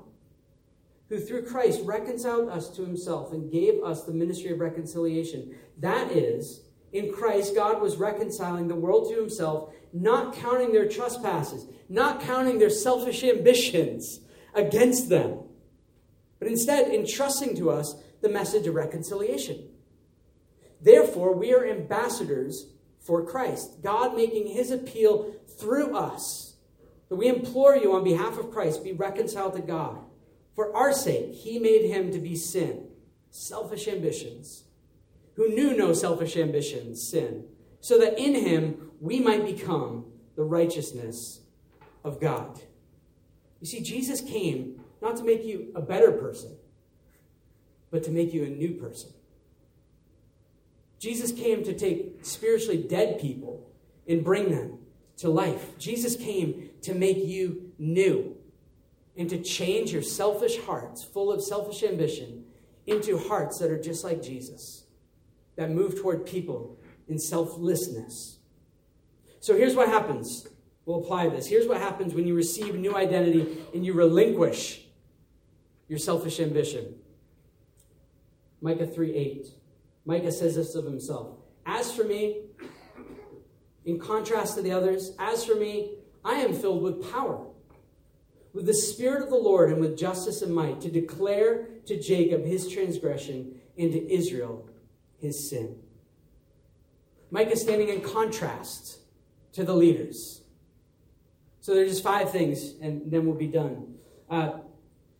[1.08, 5.52] who through Christ reconciled us to himself and gave us the ministry of reconciliation.
[5.78, 6.60] That is,
[6.92, 12.60] in Christ, God was reconciling the world to himself, not counting their trespasses, not counting
[12.60, 14.20] their selfish ambitions
[14.54, 15.40] against them,
[16.38, 19.70] but instead entrusting to us the message of reconciliation.
[20.80, 22.66] Therefore, we are ambassadors
[23.08, 26.56] for Christ, God making his appeal through us.
[27.08, 30.00] That we implore you on behalf of Christ, be reconciled to God.
[30.54, 32.86] For our sake, he made him to be sin,
[33.30, 34.64] selfish ambitions,
[35.36, 37.44] who knew no selfish ambitions, sin,
[37.80, 40.04] so that in him we might become
[40.36, 41.40] the righteousness
[42.04, 42.60] of God.
[43.58, 46.58] You see, Jesus came not to make you a better person,
[47.90, 49.12] but to make you a new person.
[50.98, 53.70] Jesus came to take spiritually dead people
[54.08, 54.78] and bring them
[55.18, 55.78] to life.
[55.78, 58.36] Jesus came to make you new
[59.16, 62.44] and to change your selfish hearts, full of selfish ambition,
[62.86, 64.84] into hearts that are just like Jesus,
[65.56, 66.78] that move toward people
[67.08, 68.38] in selflessness.
[69.40, 70.46] So here's what happens.
[70.86, 71.46] We'll apply this.
[71.46, 74.86] Here's what happens when you receive new identity and you relinquish
[75.88, 76.94] your selfish ambition.
[78.60, 79.46] Micah 3 8.
[80.08, 81.36] Micah says this of himself
[81.66, 82.46] As for me,
[83.84, 87.46] in contrast to the others, as for me, I am filled with power,
[88.54, 92.42] with the Spirit of the Lord and with justice and might, to declare to Jacob
[92.46, 94.66] his transgression and to Israel
[95.18, 95.76] his sin.
[97.30, 99.00] Micah standing in contrast
[99.52, 100.40] to the leaders.
[101.60, 103.96] So there's just five things, and then we'll be done.
[104.30, 104.52] Uh,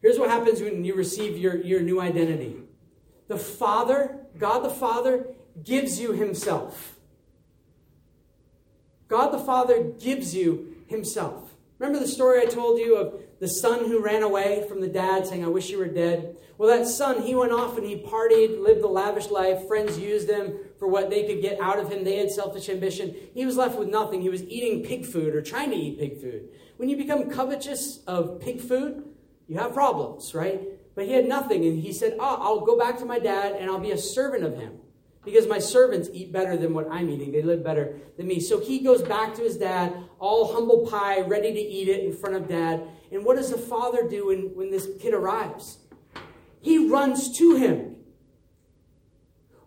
[0.00, 2.56] here's what happens when you receive your, your new identity
[3.28, 5.26] the Father, God the Father,
[5.64, 6.96] gives you Himself.
[9.08, 11.54] God the Father gives you Himself.
[11.78, 15.26] Remember the story I told you of the son who ran away from the dad
[15.26, 16.36] saying, I wish you were dead?
[16.58, 19.68] Well, that son, he went off and he partied, lived the lavish life.
[19.68, 22.02] Friends used him for what they could get out of him.
[22.02, 23.14] They had selfish ambition.
[23.32, 24.22] He was left with nothing.
[24.22, 26.48] He was eating pig food or trying to eat pig food.
[26.76, 29.04] When you become covetous of pig food,
[29.46, 30.60] you have problems, right?
[30.98, 33.70] But he had nothing, and he said, oh, I'll go back to my dad and
[33.70, 34.80] I'll be a servant of him
[35.24, 37.30] because my servants eat better than what I'm eating.
[37.30, 38.40] They live better than me.
[38.40, 42.12] So he goes back to his dad, all humble pie, ready to eat it in
[42.12, 42.82] front of dad.
[43.12, 45.78] And what does the father do when, when this kid arrives?
[46.60, 47.94] He runs to him.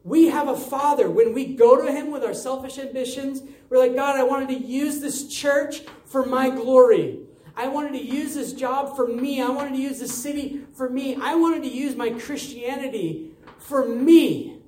[0.03, 1.09] We have a father.
[1.09, 4.59] When we go to him with our selfish ambitions, we're like, God, I wanted to
[4.59, 7.21] use this church for my glory.
[7.55, 9.41] I wanted to use this job for me.
[9.41, 11.15] I wanted to use this city for me.
[11.15, 14.61] I wanted to use my Christianity for me.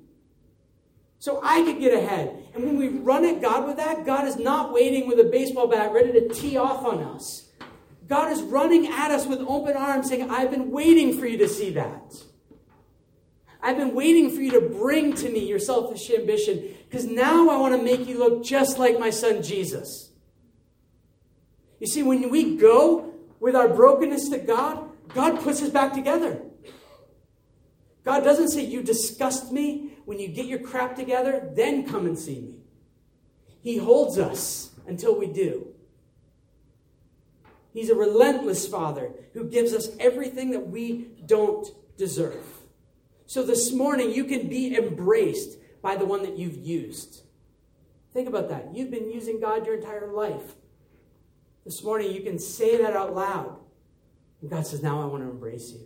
[1.18, 2.48] So I could get ahead.
[2.54, 5.66] And when we run at God with that, God is not waiting with a baseball
[5.66, 7.48] bat ready to tee off on us.
[8.06, 11.48] God is running at us with open arms saying, I've been waiting for you to
[11.48, 12.14] see that.
[13.62, 17.56] I've been waiting for you to bring to me your selfish ambition because now I
[17.56, 20.10] want to make you look just like my son Jesus.
[21.80, 26.40] You see, when we go with our brokenness to God, God puts us back together.
[28.04, 29.92] God doesn't say, You disgust me.
[30.04, 32.58] When you get your crap together, then come and see me.
[33.62, 35.68] He holds us until we do.
[37.72, 41.66] He's a relentless Father who gives us everything that we don't
[41.96, 42.44] deserve.
[43.26, 47.22] So this morning, you can be embraced by the one that you've used.
[48.12, 48.74] Think about that.
[48.74, 50.54] You've been using God your entire life.
[51.64, 53.56] This morning, you can say that out loud.
[54.40, 55.80] And God says, Now I want to embrace you.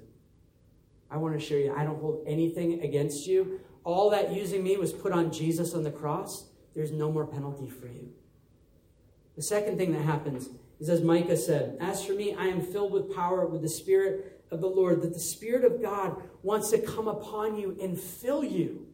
[1.10, 3.60] I want to show you I don't hold anything against you.
[3.84, 6.46] All that using me was put on Jesus on the cross.
[6.74, 8.10] There's no more penalty for you.
[9.36, 10.48] The second thing that happens
[10.80, 14.42] is, as Micah said, As for me, I am filled with power with the Spirit
[14.50, 18.42] of the Lord, that the Spirit of God wants to come upon you and fill
[18.42, 18.87] you.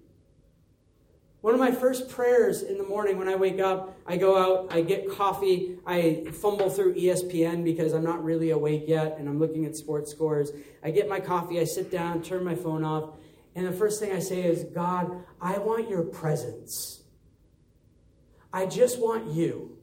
[1.45, 4.72] One of my first prayers in the morning when I wake up, I go out,
[4.74, 9.38] I get coffee, I fumble through ESPN because I'm not really awake yet and I'm
[9.38, 10.53] looking at sports scores.
[10.82, 13.18] I get my coffee, I sit down, turn my phone off,
[13.55, 17.03] and the first thing I say is, God, I want your presence.
[18.51, 19.76] I just want you.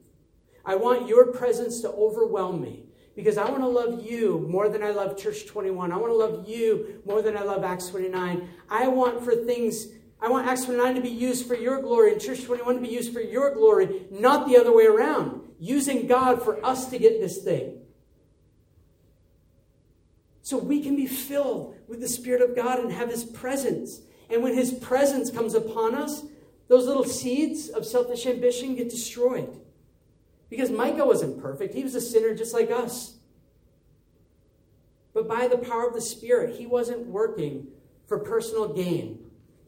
[0.64, 4.82] I want your presence to overwhelm me because I want to love you more than
[4.82, 5.92] I love Church 21.
[5.92, 8.48] I want to love you more than I love Acts 29.
[8.68, 9.86] I want for things
[10.22, 12.88] I want Acts 29 to be used for your glory and Church 21 to be
[12.88, 15.40] used for your glory, not the other way around.
[15.58, 17.80] Using God for us to get this thing.
[20.42, 24.00] So we can be filled with the Spirit of God and have His presence.
[24.30, 26.22] And when His presence comes upon us,
[26.68, 29.60] those little seeds of selfish ambition get destroyed.
[30.48, 33.16] Because Micah wasn't perfect, he was a sinner just like us.
[35.14, 37.68] But by the power of the Spirit, he wasn't working
[38.06, 39.21] for personal gain.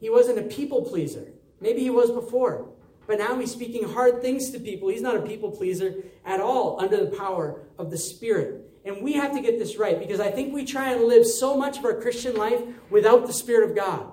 [0.05, 1.25] He wasn't a people pleaser.
[1.59, 2.69] Maybe he was before.
[3.07, 4.87] But now he's speaking hard things to people.
[4.87, 8.69] He's not a people pleaser at all under the power of the Spirit.
[8.85, 11.57] And we have to get this right because I think we try and live so
[11.57, 14.11] much of our Christian life without the Spirit of God.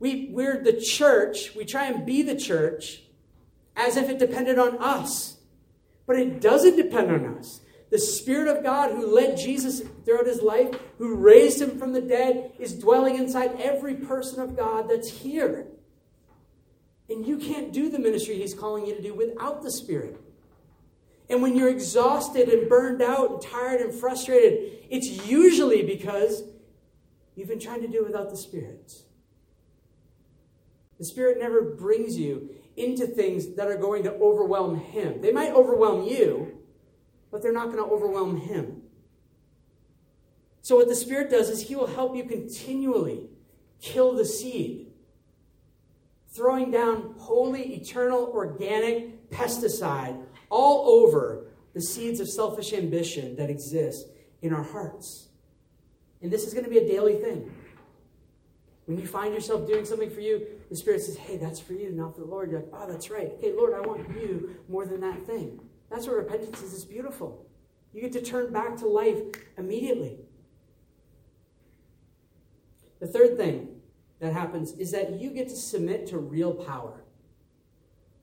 [0.00, 3.02] We, we're the church, we try and be the church
[3.76, 5.36] as if it depended on us.
[6.06, 7.60] But it doesn't depend on us.
[7.94, 12.00] The Spirit of God who led Jesus throughout his life, who raised him from the
[12.00, 15.68] dead, is dwelling inside every person of God that's here.
[17.08, 20.20] And you can't do the ministry he's calling you to do without the Spirit.
[21.30, 26.42] And when you're exhausted and burned out and tired and frustrated, it's usually because
[27.36, 28.92] you've been trying to do it without the Spirit.
[30.98, 35.22] The Spirit never brings you into things that are going to overwhelm Him.
[35.22, 36.53] They might overwhelm you,
[37.34, 38.80] but they're not going to overwhelm Him.
[40.62, 43.28] So, what the Spirit does is He will help you continually
[43.82, 44.92] kill the seed,
[46.32, 54.06] throwing down holy, eternal, organic pesticide all over the seeds of selfish ambition that exist
[54.40, 55.26] in our hearts.
[56.22, 57.52] And this is going to be a daily thing.
[58.86, 61.90] When you find yourself doing something for you, the Spirit says, Hey, that's for you,
[61.90, 62.52] not for the Lord.
[62.52, 63.32] You're like, Oh, that's right.
[63.40, 65.58] Hey, Lord, I want you more than that thing.
[65.94, 66.74] That's what repentance is.
[66.74, 67.46] It's beautiful.
[67.92, 69.18] You get to turn back to life
[69.56, 70.18] immediately.
[72.98, 73.68] The third thing
[74.18, 77.04] that happens is that you get to submit to real power.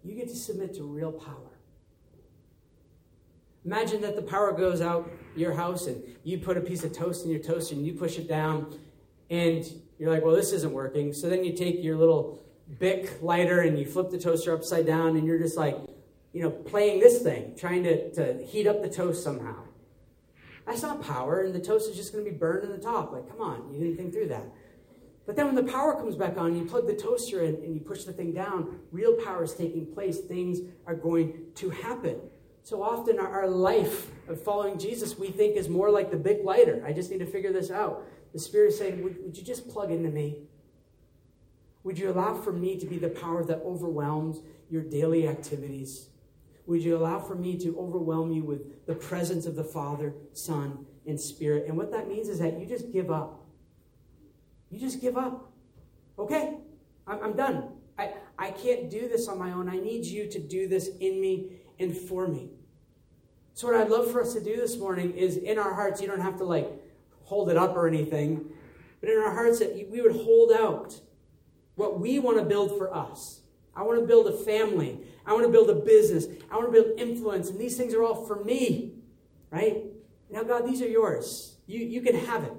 [0.04, 1.60] You get to submit to real power.
[3.64, 7.24] Imagine that the power goes out your house and you put a piece of toast
[7.24, 8.78] in your toaster and you push it down
[9.30, 9.66] and
[9.98, 11.14] you're like, well, this isn't working.
[11.14, 12.44] So then you take your little
[12.80, 15.78] Bic lighter and you flip the toaster upside down and you're just like,
[16.34, 19.64] you know, playing this thing, trying to, to heat up the toast somehow.
[20.66, 23.12] That's not power, and the toast is just going to be burned in the top.
[23.12, 24.46] Like, come on, you didn't think through that.
[25.26, 27.80] But then when the power comes back on, you plug the toaster in and you
[27.80, 30.20] push the thing down, real power is taking place.
[30.20, 32.20] Things are going to happen.
[32.64, 36.84] So often, our, life of following Jesus, we think, is more like the Bic lighter.
[36.86, 38.04] I just need to figure this out.
[38.34, 40.44] The Spirit is saying, would, would you just plug into me?
[41.84, 46.11] Would you allow for me to be the power that overwhelms your daily activities?
[46.72, 50.86] Would you allow for me to overwhelm you with the presence of the Father, Son,
[51.06, 51.66] and Spirit?
[51.68, 53.44] And what that means is that you just give up.
[54.70, 55.52] You just give up.
[56.18, 56.60] Okay,
[57.06, 57.74] I'm, done.
[58.00, 59.68] I, I can't do this on my own.
[59.68, 62.52] I need you to do this in me and for me.
[63.54, 66.08] So, what I'd love for us to do this morning is in our hearts, you
[66.08, 66.72] don't have to like
[67.26, 68.46] hold it up or anything,
[69.02, 71.02] but in our hearts that we would hold out
[71.76, 73.41] what we want to build for us.
[73.76, 75.00] I want to build a family.
[75.26, 76.28] I want to build a business.
[76.50, 77.50] I want to build influence.
[77.50, 78.94] And these things are all for me,
[79.50, 79.84] right?
[80.30, 81.56] Now, God, these are yours.
[81.68, 82.54] You, you can have it.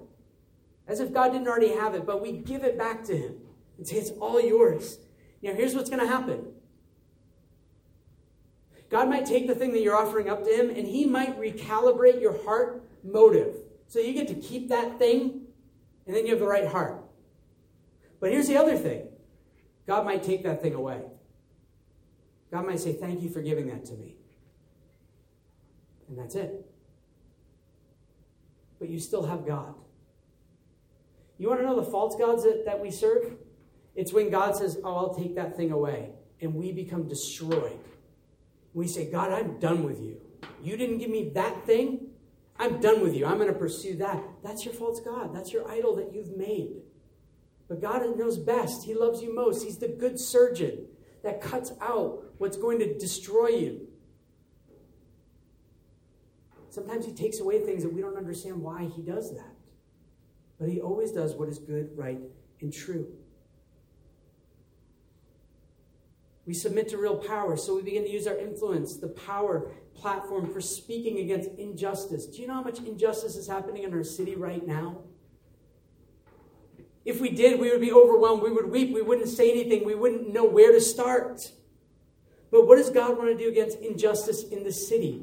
[0.86, 3.36] As if God didn't already have it, but we give it back to Him
[3.78, 4.98] and say, it's all yours.
[5.42, 6.52] Now, here's what's going to happen
[8.90, 12.20] God might take the thing that you're offering up to Him and He might recalibrate
[12.20, 13.54] your heart motive.
[13.88, 15.42] So you get to keep that thing,
[16.06, 17.02] and then you have the right heart.
[18.20, 19.08] But here's the other thing
[19.86, 21.02] God might take that thing away.
[22.50, 24.16] God might say, Thank you for giving that to me.
[26.08, 26.66] And that's it.
[28.78, 29.74] But you still have God.
[31.38, 33.32] You want to know the false gods that, that we serve?
[33.94, 36.10] It's when God says, Oh, I'll take that thing away.
[36.40, 37.78] And we become destroyed.
[38.74, 40.20] We say, God, I'm done with you.
[40.62, 42.08] You didn't give me that thing.
[42.58, 43.26] I'm done with you.
[43.26, 44.22] I'm going to pursue that.
[44.42, 45.34] That's your false God.
[45.34, 46.81] That's your idol that you've made.
[47.72, 48.84] But God knows best.
[48.84, 49.64] He loves you most.
[49.64, 50.88] He's the good surgeon
[51.24, 53.88] that cuts out what's going to destroy you.
[56.68, 59.54] Sometimes He takes away things that we don't understand why He does that.
[60.60, 62.20] But He always does what is good, right,
[62.60, 63.06] and true.
[66.44, 70.52] We submit to real power, so we begin to use our influence, the power platform
[70.52, 72.26] for speaking against injustice.
[72.26, 75.04] Do you know how much injustice is happening in our city right now?
[77.04, 78.42] If we did, we would be overwhelmed.
[78.42, 78.92] We would weep.
[78.92, 79.84] We wouldn't say anything.
[79.84, 81.50] We wouldn't know where to start.
[82.50, 85.22] But what does God want to do against injustice in the city?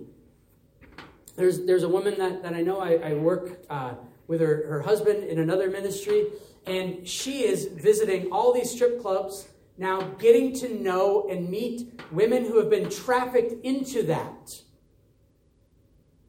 [1.36, 3.93] There's, there's a woman that, that I know, I, I work uh,
[4.27, 6.27] with her, her husband in another ministry,
[6.65, 12.43] and she is visiting all these strip clubs now, getting to know and meet women
[12.43, 14.61] who have been trafficked into that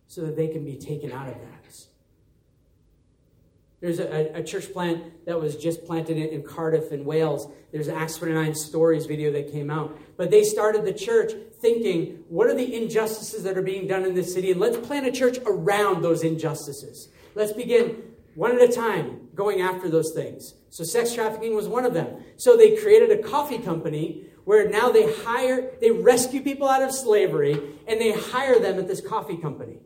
[0.06, 1.49] so that they can be taken out of that.
[3.80, 7.50] There's a, a church plant that was just planted in, in Cardiff in Wales.
[7.72, 9.98] There's an Acts 29 Stories video that came out.
[10.18, 14.14] But they started the church thinking, what are the injustices that are being done in
[14.14, 14.50] this city?
[14.50, 17.08] And let's plant a church around those injustices.
[17.34, 18.02] Let's begin
[18.34, 20.54] one at a time going after those things.
[20.68, 22.22] So, sex trafficking was one of them.
[22.36, 26.92] So, they created a coffee company where now they hire, they rescue people out of
[26.92, 29.78] slavery and they hire them at this coffee company.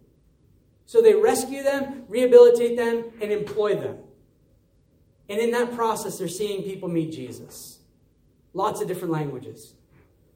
[0.86, 3.98] So they rescue them, rehabilitate them, and employ them.
[5.28, 7.78] And in that process, they're seeing people meet Jesus.
[8.52, 9.74] Lots of different languages.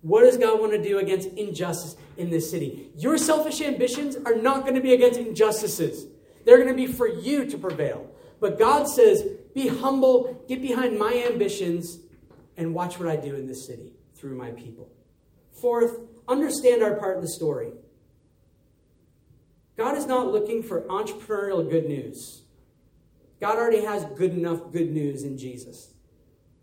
[0.03, 2.91] What does God want to do against injustice in this city?
[2.97, 6.07] Your selfish ambitions are not going to be against injustices,
[6.45, 8.11] they're going to be for you to prevail.
[8.41, 9.25] But God says,
[9.55, 11.99] be humble, get behind my ambitions,
[12.57, 14.89] and watch what I do in this city through my people.
[15.61, 17.73] Fourth, understand our part in the story.
[19.79, 22.43] God is not looking for entrepreneurial good news.
[23.41, 25.95] God already has good enough good news in Jesus.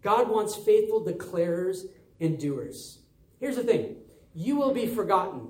[0.04, 1.86] God wants faithful declarers
[2.20, 3.00] and doers.
[3.40, 3.96] Here's the thing
[4.36, 5.48] you will be forgotten.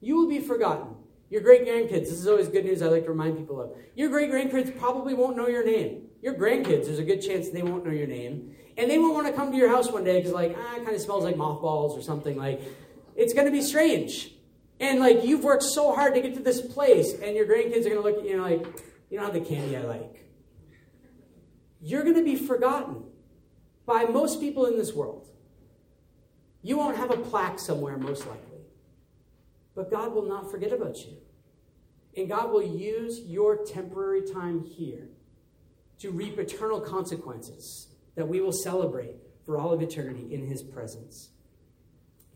[0.00, 0.94] You will be forgotten.
[1.28, 3.72] Your great grandkids, this is always good news I like to remind people of.
[3.94, 6.04] Your great grandkids probably won't know your name.
[6.22, 8.56] Your grandkids, there's a good chance they won't know your name.
[8.78, 10.84] And they won't want to come to your house one day because, like, ah, it
[10.84, 12.38] kind of smells like mothballs or something.
[12.38, 12.62] Like,
[13.14, 14.32] it's going to be strange.
[14.80, 17.90] And, like, you've worked so hard to get to this place, and your grandkids are
[17.90, 18.64] to look at you like,
[19.10, 20.28] you don't have the candy I like.
[21.80, 23.04] You're to be forgotten
[23.86, 25.28] by most people in this world.
[26.62, 28.60] You won't have a plaque somewhere, most likely.
[29.74, 31.16] But God will not forget about you.
[32.16, 35.08] And God will use your temporary time here
[36.00, 39.14] to reap eternal consequences that we will celebrate
[39.46, 41.30] for all of eternity in His presence.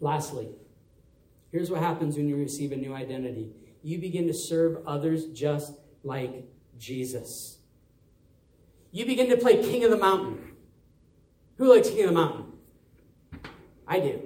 [0.00, 0.48] Lastly,
[1.52, 5.74] here's what happens when you receive a new identity you begin to serve others just
[6.04, 6.48] like
[6.78, 7.58] Jesus.
[8.92, 10.52] You begin to play King of the Mountain.
[11.58, 12.52] Who likes King of the Mountain?
[13.86, 14.22] I do.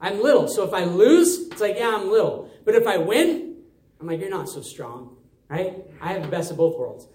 [0.00, 2.50] I'm little, so if I lose, it's like, yeah, I'm little.
[2.64, 3.56] But if I win,
[4.00, 5.16] I'm like, you're not so strong,
[5.48, 5.84] right?
[6.00, 7.08] I have the best of both worlds.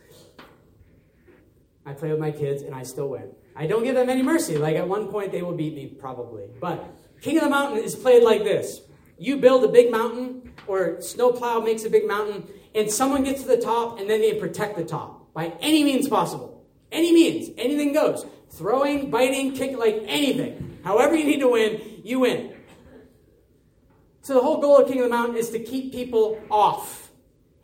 [1.85, 3.29] I play with my kids and I still win.
[3.55, 4.57] I don't give them any mercy.
[4.57, 6.45] Like at one point, they will beat me, probably.
[6.59, 6.83] But
[7.21, 8.81] King of the Mountain is played like this
[9.17, 13.47] you build a big mountain, or snowplow makes a big mountain, and someone gets to
[13.47, 16.65] the top and then they protect the top by any means possible.
[16.91, 18.25] Any means, anything goes.
[18.49, 20.79] Throwing, biting, kicking, like anything.
[20.83, 22.55] However, you need to win, you win.
[24.21, 27.11] So, the whole goal of King of the Mountain is to keep people off.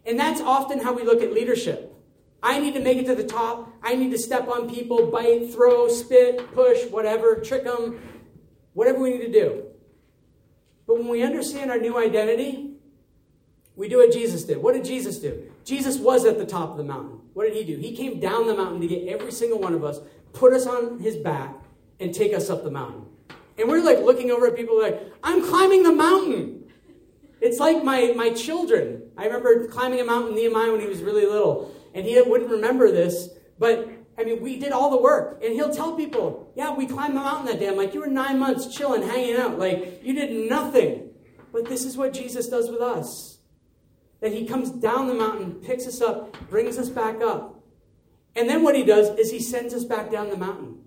[0.05, 1.93] And that's often how we look at leadership.
[2.41, 3.71] I need to make it to the top.
[3.83, 8.01] I need to step on people, bite, throw, spit, push, whatever, trick them,
[8.73, 9.68] whatever we need to do.
[10.89, 12.71] But when we understand our new identity,
[13.75, 14.57] we do what Jesus did.
[14.57, 15.51] What did Jesus do?
[15.63, 17.19] Jesus was at the top of the mountain.
[17.35, 17.79] What did he do?
[17.79, 19.99] He came down the mountain to get every single one of us,
[20.33, 21.53] put us on his back,
[21.99, 23.05] and take us up the mountain.
[23.59, 26.63] And we're like looking over at people like, I'm climbing the mountain.
[27.39, 29.11] It's like my, my children.
[29.15, 31.71] I remember climbing a mountain, Nehemiah, when he was really little.
[31.93, 33.29] And he wouldn't remember this,
[33.59, 33.87] but
[34.20, 35.41] I mean, we did all the work.
[35.43, 37.70] And he'll tell people, yeah, we climbed the mountain that day.
[37.70, 39.57] I'm like, you were nine months chilling, hanging out.
[39.57, 41.11] Like, you did nothing.
[41.53, 43.38] But this is what Jesus does with us
[44.20, 47.63] that he comes down the mountain, picks us up, brings us back up.
[48.36, 50.80] And then what he does is he sends us back down the mountain.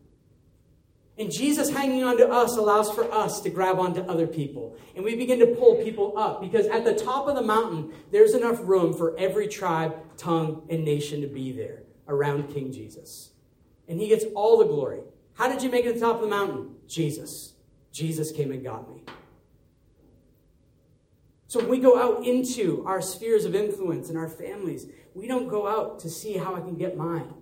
[1.16, 4.76] And Jesus hanging on to us allows for us to grab onto other people.
[4.94, 8.34] And we begin to pull people up because at the top of the mountain, there's
[8.34, 13.30] enough room for every tribe, tongue, and nation to be there around King Jesus.
[13.88, 15.00] And he gets all the glory.
[15.34, 16.76] How did you make it to the top of the mountain?
[16.86, 17.54] Jesus.
[17.92, 19.02] Jesus came and got me.
[21.46, 25.48] So when we go out into our spheres of influence and our families, we don't
[25.48, 27.34] go out to see how I can get mine.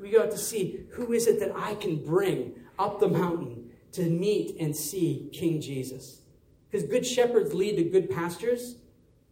[0.00, 3.70] We go out to see who is it that I can bring up the mountain
[3.92, 6.22] to meet and see King Jesus.
[6.70, 8.76] Because good shepherds lead to good pastures,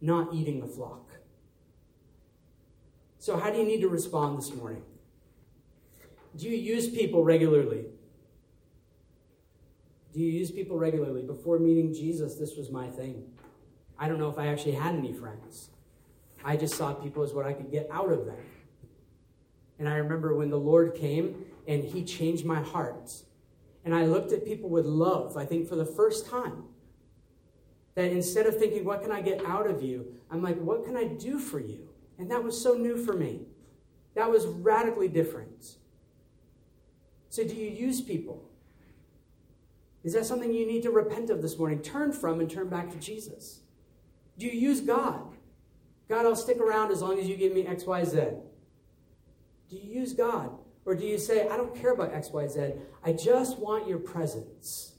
[0.01, 1.06] not eating the flock.
[3.19, 4.83] So, how do you need to respond this morning?
[6.35, 7.85] Do you use people regularly?
[10.13, 11.23] Do you use people regularly?
[11.23, 13.23] Before meeting Jesus, this was my thing.
[13.99, 15.69] I don't know if I actually had any friends.
[16.43, 18.37] I just saw people as what I could get out of them.
[19.79, 23.13] And I remember when the Lord came and He changed my heart.
[23.83, 26.63] And I looked at people with love, I think for the first time.
[27.95, 30.13] That instead of thinking, what can I get out of you?
[30.29, 31.86] I'm like, what can I do for you?
[32.17, 33.41] And that was so new for me.
[34.15, 35.75] That was radically different.
[37.29, 38.49] So, do you use people?
[40.03, 41.81] Is that something you need to repent of this morning?
[41.81, 43.61] Turn from and turn back to Jesus.
[44.37, 45.35] Do you use God?
[46.07, 48.19] God, I'll stick around as long as you give me X, Y, Z.
[49.69, 50.51] Do you use God?
[50.85, 52.73] Or do you say, I don't care about X, Y, Z.
[53.03, 54.93] I just want your presence.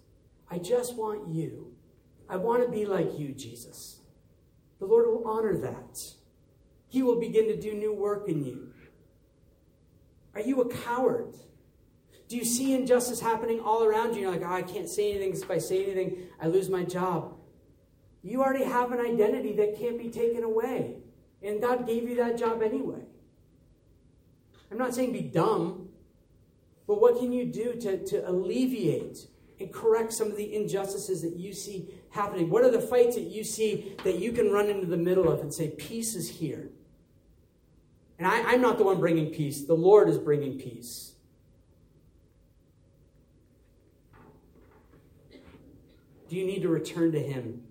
[0.51, 1.73] I just want you.
[2.29, 4.01] I want to be like you, Jesus.
[4.81, 6.13] The Lord will honor that.
[6.89, 8.73] He will begin to do new work in you.
[10.35, 11.35] Are you a coward?
[12.29, 14.23] Do you see injustice happening all around you?
[14.23, 17.35] You're like, oh, I can't say anything if I say anything, I lose my job.
[18.23, 20.99] You already have an identity that can't be taken away.
[21.43, 23.03] And God gave you that job anyway.
[24.71, 25.89] I'm not saying be dumb,
[26.87, 29.27] but what can you do to, to alleviate
[29.61, 32.51] and correct some of the injustices that you see happening?
[32.51, 35.41] What are the fights that you see that you can run into the middle of
[35.41, 36.71] and say, Peace is here?
[38.19, 41.13] And I, I'm not the one bringing peace, the Lord is bringing peace.
[46.29, 47.63] Do you need to return to Him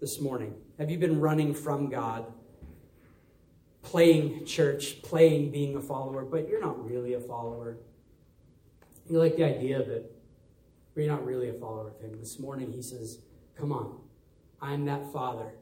[0.00, 0.54] this morning?
[0.78, 2.26] Have you been running from God?
[3.82, 7.78] Playing church, playing being a follower, but you're not really a follower.
[9.08, 10.14] You like the idea of it,
[10.94, 12.18] but you're not really a follower of Him.
[12.20, 13.18] This morning, He says,
[13.56, 13.98] Come on,
[14.60, 15.52] I'm that Father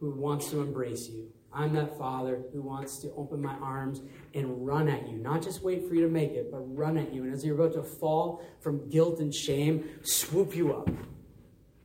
[0.00, 1.32] who wants to embrace you.
[1.54, 4.02] I'm that father who wants to open my arms
[4.34, 5.18] and run at you.
[5.18, 7.22] Not just wait for you to make it, but run at you.
[7.24, 10.88] And as you're about to fall from guilt and shame, swoop you up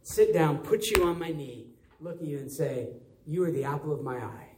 [0.10, 1.68] sit down, put you on my knee,
[2.00, 2.90] look at you and say,
[3.26, 4.50] You are the apple of my eye.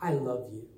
[0.00, 0.68] I love you.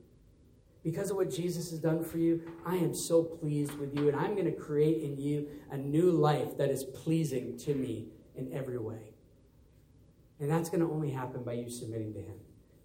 [0.84, 4.16] Because of what Jesus has done for you, I am so pleased with you, and
[4.16, 8.06] I'm going to create in you a new life that is pleasing to me
[8.36, 9.14] in every way.
[10.38, 12.36] And that's going to only happen by you submitting to Him.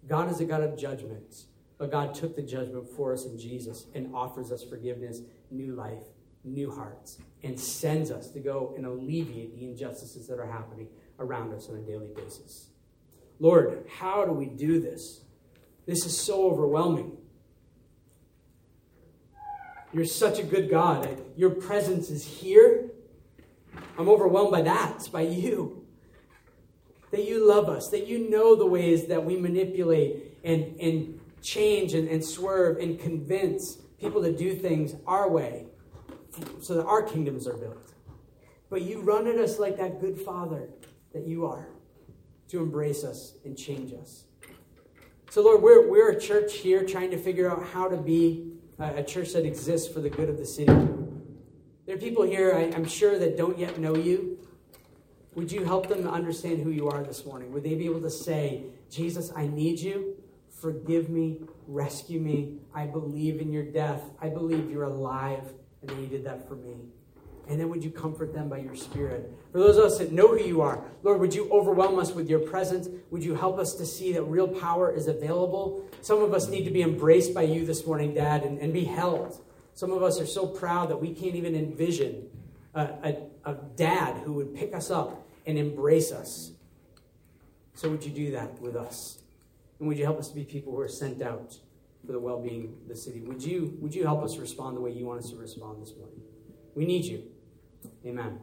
[0.06, 1.46] God is a God of judgments,
[1.78, 6.04] but God took the judgment for us in Jesus and offers us forgiveness, new life,
[6.44, 10.88] new hearts, and sends us to go and alleviate the injustices that are happening
[11.18, 12.68] around us on a daily basis.
[13.40, 15.22] Lord, how do we do this?
[15.86, 17.16] This is so overwhelming.
[19.92, 21.22] You're such a good God.
[21.36, 22.90] Your presence is here.
[23.96, 25.08] I'm overwhelmed by that.
[25.12, 25.83] By you.
[27.14, 31.94] That you love us, that you know the ways that we manipulate and, and change
[31.94, 35.66] and, and swerve and convince people to do things our way
[36.60, 37.92] so that our kingdoms are built.
[38.68, 40.70] But you run at us like that good father
[41.12, 41.68] that you are
[42.48, 44.24] to embrace us and change us.
[45.30, 48.96] So, Lord, we're, we're a church here trying to figure out how to be a,
[48.96, 50.74] a church that exists for the good of the city.
[51.86, 54.43] There are people here, I, I'm sure, that don't yet know you.
[55.34, 57.52] Would you help them to understand who you are this morning?
[57.52, 60.16] Would they be able to say, Jesus, I need you.
[60.60, 61.40] Forgive me.
[61.66, 62.58] Rescue me.
[62.72, 64.02] I believe in your death.
[64.20, 65.42] I believe you're alive
[65.80, 66.76] and that you did that for me.
[67.48, 69.30] And then would you comfort them by your Spirit?
[69.52, 72.30] For those of us that know who you are, Lord, would you overwhelm us with
[72.30, 72.88] your presence?
[73.10, 75.84] Would you help us to see that real power is available?
[76.00, 78.84] Some of us need to be embraced by you this morning, Dad, and, and be
[78.84, 79.44] held.
[79.74, 82.30] Some of us are so proud that we can't even envision
[82.74, 86.52] a, a, a dad who would pick us up and embrace us.
[87.74, 89.18] So would you do that with us?
[89.78, 91.58] And would you help us to be people who are sent out
[92.06, 93.20] for the well-being of the city?
[93.20, 95.94] Would you, would you help us respond the way you want us to respond this
[95.96, 96.20] morning?
[96.74, 97.24] We need you.
[98.06, 98.38] Amen.